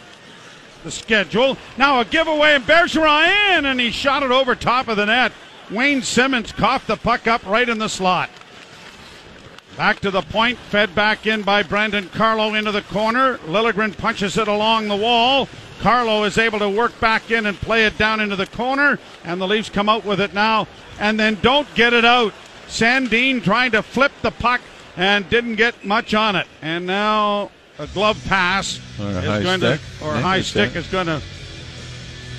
the 0.83 0.91
schedule. 0.91 1.57
Now 1.77 1.99
a 1.99 2.05
giveaway 2.05 2.53
and 2.53 2.63
Bergeron 2.63 3.57
in, 3.57 3.65
and 3.65 3.79
he 3.79 3.89
shot 3.89 4.21
it 4.21 4.29
over 4.29 4.53
top 4.53 4.87
of 4.87 4.97
the 4.97 5.05
net. 5.05 5.31
Wayne 5.71 6.03
Simmonds 6.03 6.51
coughed 6.51 6.85
the 6.85 6.97
puck 6.97 7.25
up 7.25 7.43
right 7.47 7.67
in 7.67 7.79
the 7.79 7.89
slot. 7.89 8.29
Back 9.75 9.99
to 10.01 10.11
the 10.11 10.21
point, 10.21 10.59
fed 10.59 10.93
back 10.93 11.25
in 11.25 11.41
by 11.41 11.63
Brandon 11.63 12.07
Carlo 12.09 12.53
into 12.53 12.71
the 12.71 12.83
corner. 12.83 13.39
Liljegren 13.39 13.97
punches 13.97 14.37
it 14.37 14.47
along 14.47 14.87
the 14.87 14.95
wall. 14.95 15.49
Carlo 15.79 16.23
is 16.23 16.37
able 16.37 16.59
to 16.59 16.69
work 16.69 16.99
back 16.99 17.29
in 17.31 17.45
and 17.45 17.57
play 17.57 17.85
it 17.85 17.97
down 17.97 18.19
into 18.19 18.35
the 18.35 18.47
corner, 18.47 18.97
and 19.23 19.39
the 19.39 19.47
Leafs 19.47 19.69
come 19.69 19.89
out 19.89 20.05
with 20.05 20.19
it 20.19 20.33
now, 20.33 20.67
and 20.99 21.19
then 21.19 21.37
don't 21.41 21.67
get 21.75 21.93
it 21.93 22.05
out. 22.05 22.33
Sandin 22.67 23.43
trying 23.43 23.71
to 23.71 23.83
flip 23.83 24.11
the 24.21 24.31
puck 24.31 24.61
and 24.97 25.29
didn't 25.29 25.55
get 25.55 25.85
much 25.85 26.13
on 26.13 26.35
it, 26.35 26.47
and 26.61 26.85
now 26.87 27.51
a 27.77 27.87
glove 27.87 28.23
pass 28.27 28.79
Or 28.99 29.05
a 29.05 29.09
is 29.09 29.25
high 29.25 29.43
going 29.43 29.59
stick. 29.59 29.81
to, 29.99 30.05
or 30.05 30.15
a 30.15 30.21
high 30.21 30.41
stick 30.41 30.69
stick. 30.71 30.81
is 30.83 30.87
going 30.91 31.07
to 31.07 31.21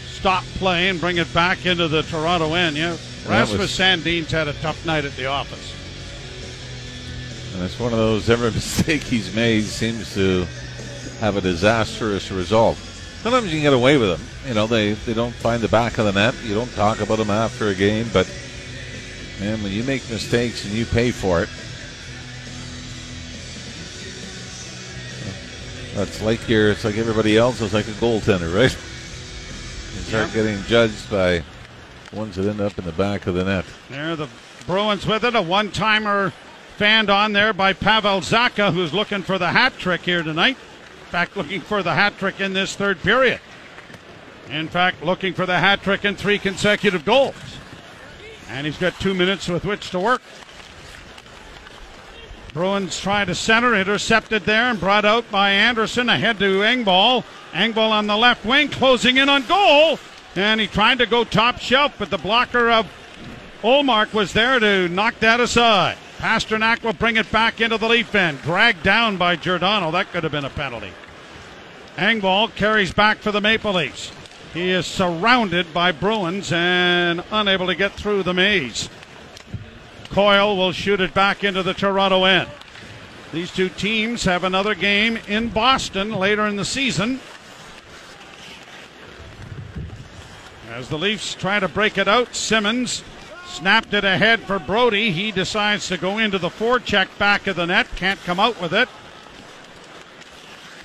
stop 0.09 0.43
play 0.55 0.89
and 0.89 0.99
bring 1.01 1.19
it 1.19 1.33
back 1.35 1.67
into 1.67 1.87
the 1.89 2.03
Toronto 2.03 2.55
end. 2.55 2.77
Yeah, 2.77 2.97
Rasmus 3.29 3.59
was- 3.59 3.71
Sandin's 3.71 4.31
had 4.33 4.49
a 4.49 4.55
tough 4.55 4.85
night 4.87 5.05
at 5.05 5.15
the 5.17 5.27
office. 5.27 5.75
And 7.55 7.63
it's 7.65 7.79
one 7.79 7.93
of 7.93 7.99
those 7.99 8.29
every 8.29 8.51
mistake 8.53 9.03
he's 9.03 9.35
made 9.35 9.65
seems 9.65 10.13
to 10.15 10.47
have 11.21 11.37
a 11.37 11.41
disastrous 11.41 12.31
result. 12.31 12.79
Sometimes 13.23 13.47
you 13.47 13.53
can 13.53 13.63
get 13.63 13.73
away 13.73 13.97
with 13.99 14.11
them. 14.11 14.21
You 14.47 14.55
know, 14.55 14.67
they, 14.67 14.93
they 14.93 15.15
don't 15.15 15.35
find 15.35 15.61
the 15.63 15.69
back 15.69 15.99
of 15.99 16.05
the 16.05 16.13
net. 16.13 16.35
You 16.45 16.55
don't 16.55 16.73
talk 16.75 17.01
about 17.01 17.19
them 17.19 17.31
after 17.31 17.69
a 17.69 17.75
game, 17.75 18.09
but 18.13 18.27
man, 19.41 19.63
when 19.63 19.73
you 19.73 19.83
make 19.83 20.09
mistakes 20.09 20.65
and 20.65 20.73
you 20.73 20.87
pay 20.87 21.11
for 21.11 21.43
it, 21.43 21.49
that's 25.95 26.21
like 26.23 26.47
your 26.49 26.71
it's 26.71 26.85
like 26.85 26.99
everybody 26.99 27.37
else 27.37 27.61
is 27.61 27.73
like 27.73 27.89
a 27.89 27.93
goaltender, 27.93 28.55
right? 28.55 28.73
You 29.95 30.03
start 30.03 30.29
Yeah. 30.29 30.35
getting 30.35 30.63
judged 30.65 31.11
by 31.11 31.43
ones 32.13 32.37
that 32.37 32.47
end 32.47 32.61
up 32.61 32.79
in 32.79 32.85
the 32.85 32.93
back 32.93 33.27
of 33.27 33.35
the 33.35 33.45
net. 33.45 33.65
There, 33.89 34.15
the 34.15 34.29
Bruins 34.67 35.07
with 35.07 35.25
it. 35.25 35.35
A 35.35 35.41
one 35.43 35.71
timer 35.71 36.33
fanned 36.77 37.09
on 37.09 37.33
there 37.33 37.53
by 37.55 37.73
Pavel 37.73 38.21
Zacha, 38.21 38.73
who's 38.73 38.93
looking 38.93 39.23
for 39.23 39.39
the 39.39 39.49
hat 39.49 39.73
trick 39.79 40.03
here 40.03 40.23
tonight. 40.23 40.59
Fact, 41.17 41.35
looking 41.35 41.63
for 41.63 41.83
the 41.83 41.95
hat 41.95 42.19
trick 42.19 42.43
in 42.43 42.53
this 42.53 42.77
third 42.77 43.01
period. 43.01 43.41
In 44.51 44.69
fact, 44.69 45.03
looking 45.03 45.33
for 45.33 45.47
the 45.47 45.59
hat 45.59 45.81
trick 45.81 46.05
in 46.05 46.15
three 46.15 46.39
consecutive 46.39 47.07
goals. 47.07 47.57
And 48.51 48.67
he's 48.67 48.77
got 48.77 49.01
two 49.01 49.15
minutes 49.15 49.49
with 49.49 49.65
which 49.65 49.89
to 49.93 49.99
work. 49.99 50.21
Bruins 52.53 53.01
try 53.01 53.25
to 53.25 53.35
center, 53.35 53.75
intercepted 53.75 54.43
there 54.43 54.65
and 54.65 54.79
brought 54.79 55.07
out 55.07 55.31
by 55.31 55.53
Anderson 55.53 56.11
ahead 56.11 56.39
to 56.41 56.61
Engvall. 56.61 57.25
Engvall 57.53 57.93
on 57.93 58.07
the 58.07 58.17
left 58.19 58.45
wing, 58.45 58.69
closing 58.69 59.17
in 59.17 59.31
on 59.31 59.47
goal. 59.47 59.99
And 60.35 60.61
he 60.61 60.67
tried 60.67 60.99
to 60.99 61.07
go 61.07 61.25
top 61.25 61.61
shelf, 61.61 61.95
but 61.99 62.11
the 62.11 62.19
blocker 62.19 62.71
of 62.71 62.93
Ullmark 63.63 64.13
was 64.13 64.35
there 64.35 64.61
to 64.61 64.87
knock 64.91 65.19
that 65.21 65.41
aside. 65.41 65.97
Pastrnak 66.19 66.83
will 66.83 66.93
bring 66.93 67.17
it 67.17 67.33
back 67.33 67.63
into 67.63 67.79
the 67.79 67.89
leaf 67.89 68.15
end. 68.15 68.43
Dragged 68.43 68.83
down 68.83 69.17
by 69.17 69.37
Giordano. 69.37 69.91
That 69.91 70.13
could 70.13 70.23
have 70.23 70.33
been 70.33 70.45
a 70.45 70.51
penalty. 70.51 70.93
Engvall 71.97 72.55
carries 72.55 72.93
back 72.93 73.19
for 73.19 73.33
the 73.33 73.41
Maple 73.41 73.73
Leafs. 73.73 74.13
He 74.53 74.71
is 74.71 74.87
surrounded 74.87 75.73
by 75.73 75.93
Bruins 75.93 76.53
and 76.53 77.25
unable 77.31 77.67
to 77.67 77.75
get 77.75 77.93
through 77.93 78.23
the 78.23 78.35
maze. 78.35 78.91
Coyle 80.11 80.57
will 80.57 80.73
shoot 80.73 81.01
it 81.01 81.15
back 81.15 81.43
into 81.43 81.63
the 81.63 81.73
Toronto 81.73 82.25
end. 82.25 82.51
These 83.33 83.51
two 83.51 83.71
teams 83.71 84.25
have 84.25 84.45
another 84.45 84.75
game 84.75 85.19
in 85.27 85.49
Boston 85.49 86.15
later 86.15 86.47
in 86.47 86.57
the 86.57 86.65
season. 86.67 87.21
As 90.71 90.91
the 90.91 90.99
Leafs 90.99 91.35
try 91.35 91.61
to 91.61 91.69
break 91.69 91.97
it 91.97 92.09
out, 92.09 92.35
Simmonds 92.35 93.03
snapped 93.47 93.95
it 93.95 94.05
ahead 94.05 94.41
for 94.41 94.59
Brodie. 94.59 95.13
He 95.13 95.33
decides 95.33 95.89
to 95.89 95.97
go 95.97 96.19
into 96.19 96.39
the 96.39 96.51
forecheck 96.51 97.09
back 97.19 97.47
of 97.47 97.57
the 97.57 97.67
net, 97.67 97.89
can't 97.97 98.23
come 98.25 98.39
out 98.39 98.61
with 98.61 98.75
it. 98.75 98.89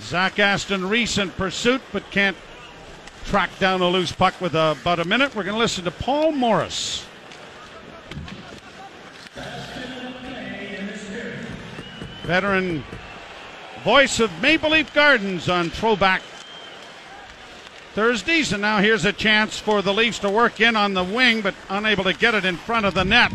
Zach 0.02 0.40
Aston 0.40 0.90
in 0.90 1.32
pursuit, 1.32 1.82
but 1.94 2.10
can't 2.12 2.38
track 3.26 3.58
down 3.60 3.82
a 3.82 3.88
loose 3.88 4.12
puck 4.12 4.40
with 4.42 4.54
about 4.54 5.00
a 5.00 5.06
minute. 5.06 5.36
We're 5.36 5.44
going 5.44 5.56
to 5.56 5.60
listen 5.60 5.84
to 5.86 5.92
Paul 5.92 6.32
Morris. 6.32 7.06
Veteran 12.24 12.84
voice 13.84 14.20
of 14.20 14.32
Maple 14.42 14.72
Leaf 14.72 14.94
Gardens 14.94 15.50
on 15.50 15.70
Throwback 15.70 16.22
Thursdays. 17.94 18.54
And 18.54 18.62
now 18.62 18.80
here's 18.80 19.06
a 19.06 19.14
chance 19.14 19.60
for 19.60 19.82
the 19.82 19.94
Leafs 19.94 20.20
to 20.20 20.30
work 20.30 20.62
in 20.62 20.76
on 20.76 20.94
the 20.94 21.04
wing, 21.04 21.42
but 21.42 21.56
unable 21.70 22.04
to 22.06 22.14
get 22.14 22.36
it 22.36 22.46
in 22.46 22.58
front 22.58 22.86
of 22.86 22.94
the 22.94 23.04
net 23.04 23.32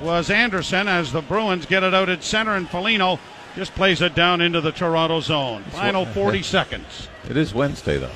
was 0.00 0.30
Anderson 0.30 0.88
as 0.88 1.12
the 1.12 1.22
Bruins 1.22 1.66
get 1.66 1.84
it 1.84 1.94
out 1.94 2.08
at 2.08 2.24
center, 2.24 2.56
and 2.56 2.68
Foligno 2.68 3.20
just 3.56 3.74
plays 3.74 4.00
it 4.00 4.14
down 4.14 4.40
into 4.40 4.60
the 4.60 4.72
Toronto 4.72 5.20
zone. 5.20 5.62
Final 5.64 6.06
40 6.06 6.42
seconds. 6.42 7.08
It 7.28 7.36
is 7.36 7.52
Wednesday, 7.54 7.98
though. 7.98 8.10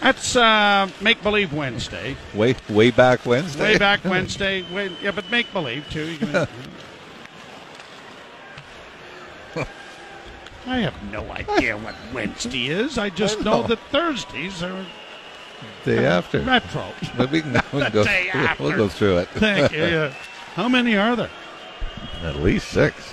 That's 0.00 0.34
uh, 0.34 0.88
make 1.00 1.22
believe 1.22 1.52
Wednesday. 1.52 2.16
Way 2.34 2.56
way 2.68 2.90
back 2.90 3.24
Wednesday. 3.24 3.62
Way 3.74 3.78
back 3.78 4.04
Wednesday. 4.04 4.62
Way, 4.74 4.90
yeah, 5.00 5.12
but 5.12 5.30
make 5.30 5.52
believe 5.52 5.88
too. 5.90 6.16
I 10.66 10.78
have 10.78 10.94
no 11.12 11.28
idea 11.32 11.76
what 11.76 11.94
Wednesday 12.12 12.66
is. 12.68 12.98
I 12.98 13.10
just 13.10 13.40
I 13.40 13.42
know. 13.44 13.62
know. 13.62 13.68
that 13.68 13.78
Thursdays 13.90 14.62
are 14.62 14.84
Day 15.84 16.04
after. 16.04 16.40
retro. 16.40 16.84
But 17.16 17.30
we 17.30 17.42
can, 17.42 17.52
we 17.72 17.82
can 17.82 17.92
go, 17.92 18.04
after. 18.34 18.62
we'll 18.62 18.76
go 18.76 18.88
through 18.88 19.18
it. 19.18 19.28
Thank 19.30 19.72
you. 19.72 20.10
How 20.54 20.68
many 20.68 20.96
are 20.96 21.14
there? 21.16 21.30
At 22.22 22.36
least 22.36 22.68
six. 22.68 22.94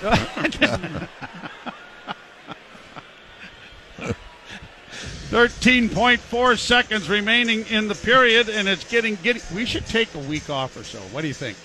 Thirteen 5.30 5.88
point 5.88 6.20
four 6.20 6.56
seconds 6.56 7.08
remaining 7.08 7.64
in 7.66 7.86
the 7.88 7.94
period, 7.94 8.48
and 8.48 8.68
it's 8.68 8.84
getting 8.90 9.16
getting. 9.22 9.42
We 9.54 9.64
should 9.64 9.86
take 9.86 10.12
a 10.14 10.18
week 10.18 10.50
off 10.50 10.76
or 10.76 10.82
so. 10.82 10.98
What 11.12 11.22
do 11.22 11.28
you 11.28 11.34
think? 11.34 11.56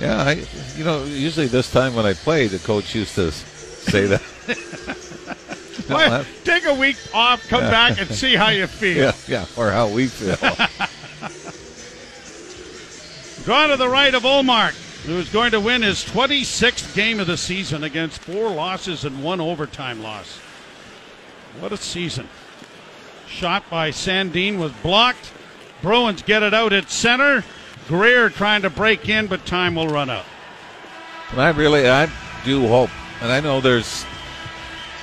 Yeah, 0.00 0.22
I, 0.22 0.46
you 0.76 0.84
know, 0.84 1.04
usually 1.04 1.46
this 1.46 1.70
time 1.70 1.94
when 1.94 2.06
I 2.06 2.14
play, 2.14 2.46
the 2.46 2.58
coach 2.58 2.94
used 2.94 3.14
to 3.16 3.30
say 3.32 4.06
that. 4.06 4.22
Take 6.44 6.66
a 6.66 6.74
week 6.74 6.96
off, 7.12 7.46
come 7.48 7.62
back, 7.62 8.00
and 8.00 8.08
see 8.10 8.36
how 8.36 8.48
you 8.48 8.66
feel. 8.66 8.96
yeah, 8.96 9.12
yeah, 9.26 9.46
or 9.56 9.70
how 9.70 9.88
we 9.88 10.06
feel. 10.06 10.36
Draw 13.44 13.66
to 13.68 13.76
the 13.76 13.88
right 13.88 14.14
of 14.14 14.22
Ullmark, 14.22 14.74
who 15.06 15.16
is 15.18 15.28
going 15.30 15.50
to 15.52 15.60
win 15.60 15.82
his 15.82 16.04
26th 16.04 16.94
game 16.94 17.20
of 17.20 17.26
the 17.26 17.36
season 17.36 17.84
against 17.84 18.20
four 18.20 18.50
losses 18.50 19.04
and 19.04 19.22
one 19.22 19.40
overtime 19.40 20.02
loss. 20.02 20.38
What 21.58 21.72
a 21.72 21.76
season. 21.76 22.28
Shot 23.26 23.68
by 23.70 23.90
Sandin 23.90 24.58
was 24.58 24.72
blocked. 24.82 25.32
Bruins 25.82 26.22
get 26.22 26.42
it 26.42 26.52
out 26.52 26.72
at 26.72 26.90
center. 26.90 27.44
Greer 27.88 28.28
trying 28.28 28.62
to 28.62 28.70
break 28.70 29.08
in, 29.08 29.26
but 29.26 29.46
time 29.46 29.74
will 29.74 29.88
run 29.88 30.10
out. 30.10 30.26
And 31.30 31.40
I 31.40 31.50
really, 31.50 31.88
I 31.88 32.08
do 32.44 32.68
hope, 32.68 32.90
and 33.20 33.32
I 33.32 33.40
know 33.40 33.60
there's 33.60 34.04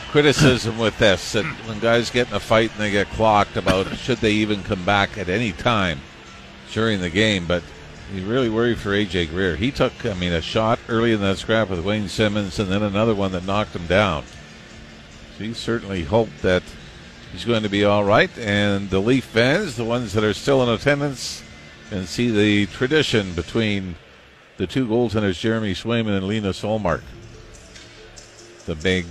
criticism 0.10 0.78
with 0.78 0.98
this 1.00 1.34
that 1.34 1.45
when 1.68 1.80
guys 1.80 2.10
get 2.10 2.30
in 2.30 2.34
a 2.34 2.39
fight 2.39 2.72
and 2.72 2.80
they 2.80 2.91
get 2.91 3.08
clocked 3.08 3.58
about 3.58 3.93
should 3.98 4.18
they 4.20 4.32
even 4.32 4.64
come 4.64 4.84
back 4.86 5.18
at 5.18 5.28
any 5.28 5.52
time 5.52 6.00
during 6.72 7.02
the 7.02 7.10
game, 7.10 7.45
but 7.45 7.64
you 8.14 8.26
really 8.26 8.49
worry 8.49 8.76
for 8.76 8.89
AJ 8.89 9.30
Greer. 9.30 9.55
He 9.55 9.72
took, 9.72 10.05
I 10.05 10.14
mean, 10.14 10.34
a 10.34 10.41
shot 10.41 10.80
early 10.88 11.12
in 11.12 11.22
that 11.22 11.38
scrap 11.38 11.70
with 11.70 11.84
Wayne 11.84 12.08
Simmonds, 12.08 12.60
and 12.60 12.72
then 12.72 12.82
another 12.82 13.14
one 13.14 13.32
that 13.34 13.45
knocked 13.45 13.76
him 13.76 13.86
down. 13.88 14.24
So 15.38 15.43
you 15.43 15.53
certainly 15.53 16.03
hope 16.03 16.30
that 16.41 16.64
he's 17.32 17.45
going 17.45 17.64
to 17.64 17.70
be 17.70 17.84
all 17.84 18.03
right, 18.03 18.36
and 18.38 18.89
the 18.89 18.99
Leaf 18.99 19.26
fans, 19.26 19.76
the 19.76 19.84
ones 19.84 20.14
that 20.14 20.24
are 20.24 20.34
still 20.34 20.64
in 20.64 20.70
attendance, 20.70 21.43
can 21.89 22.05
see 22.05 22.30
the 22.30 22.66
tradition 22.68 23.34
between 23.34 23.95
the 24.58 24.68
two 24.68 24.88
goaltenders, 24.88 25.39
Jeremy 25.39 25.74
Swayman 25.74 26.18
and 26.18 26.28
Linus 26.28 26.62
Ullmark. 26.62 27.03
The 28.66 28.76
big 28.76 29.05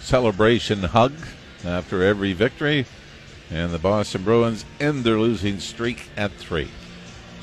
celebration 0.00 0.82
hug 0.82 1.12
after 1.64 2.02
every 2.02 2.32
victory, 2.32 2.86
and 3.50 3.70
the 3.70 3.78
Boston 3.78 4.22
Bruins 4.22 4.64
end 4.80 5.04
their 5.04 5.18
losing 5.18 5.60
streak 5.60 6.08
at 6.16 6.32
three. 6.32 6.68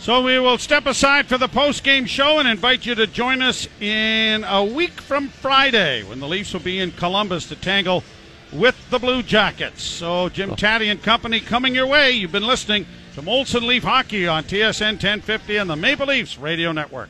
So 0.01 0.23
we 0.23 0.39
will 0.39 0.57
step 0.57 0.85
aside 0.85 1.27
for 1.27 1.37
the 1.37 1.49
post-game 1.49 2.05
show 2.05 2.39
and 2.39 2.47
invite 2.47 2.85
you 2.85 2.95
to 2.95 3.05
join 3.05 3.41
us 3.41 3.67
in 3.81 4.45
a 4.45 4.63
week 4.63 5.01
from 5.01 5.27
Friday 5.27 6.03
when 6.03 6.21
the 6.21 6.27
Leafs 6.27 6.53
will 6.53 6.61
be 6.61 6.79
in 6.79 6.91
Columbus 6.93 7.49
to 7.49 7.55
tangle 7.57 8.05
with 8.53 8.77
the 8.91 8.97
Blue 8.97 9.21
Jackets. 9.21 9.83
So 9.83 10.29
Jim 10.29 10.51
oh. 10.51 10.55
Taddy 10.55 10.87
and 10.87 11.03
company 11.03 11.41
coming 11.41 11.75
your 11.75 11.85
way. 11.85 12.11
You've 12.11 12.31
been 12.31 12.47
listening 12.47 12.85
to 13.15 13.21
Molson 13.21 13.63
Leaf 13.67 13.83
Hockey 13.83 14.25
on 14.25 14.45
TSN 14.45 14.93
1050 14.93 15.57
and 15.57 15.69
the 15.69 15.75
Maple 15.75 16.07
Leafs 16.07 16.37
Radio 16.37 16.71
Network. 16.71 17.09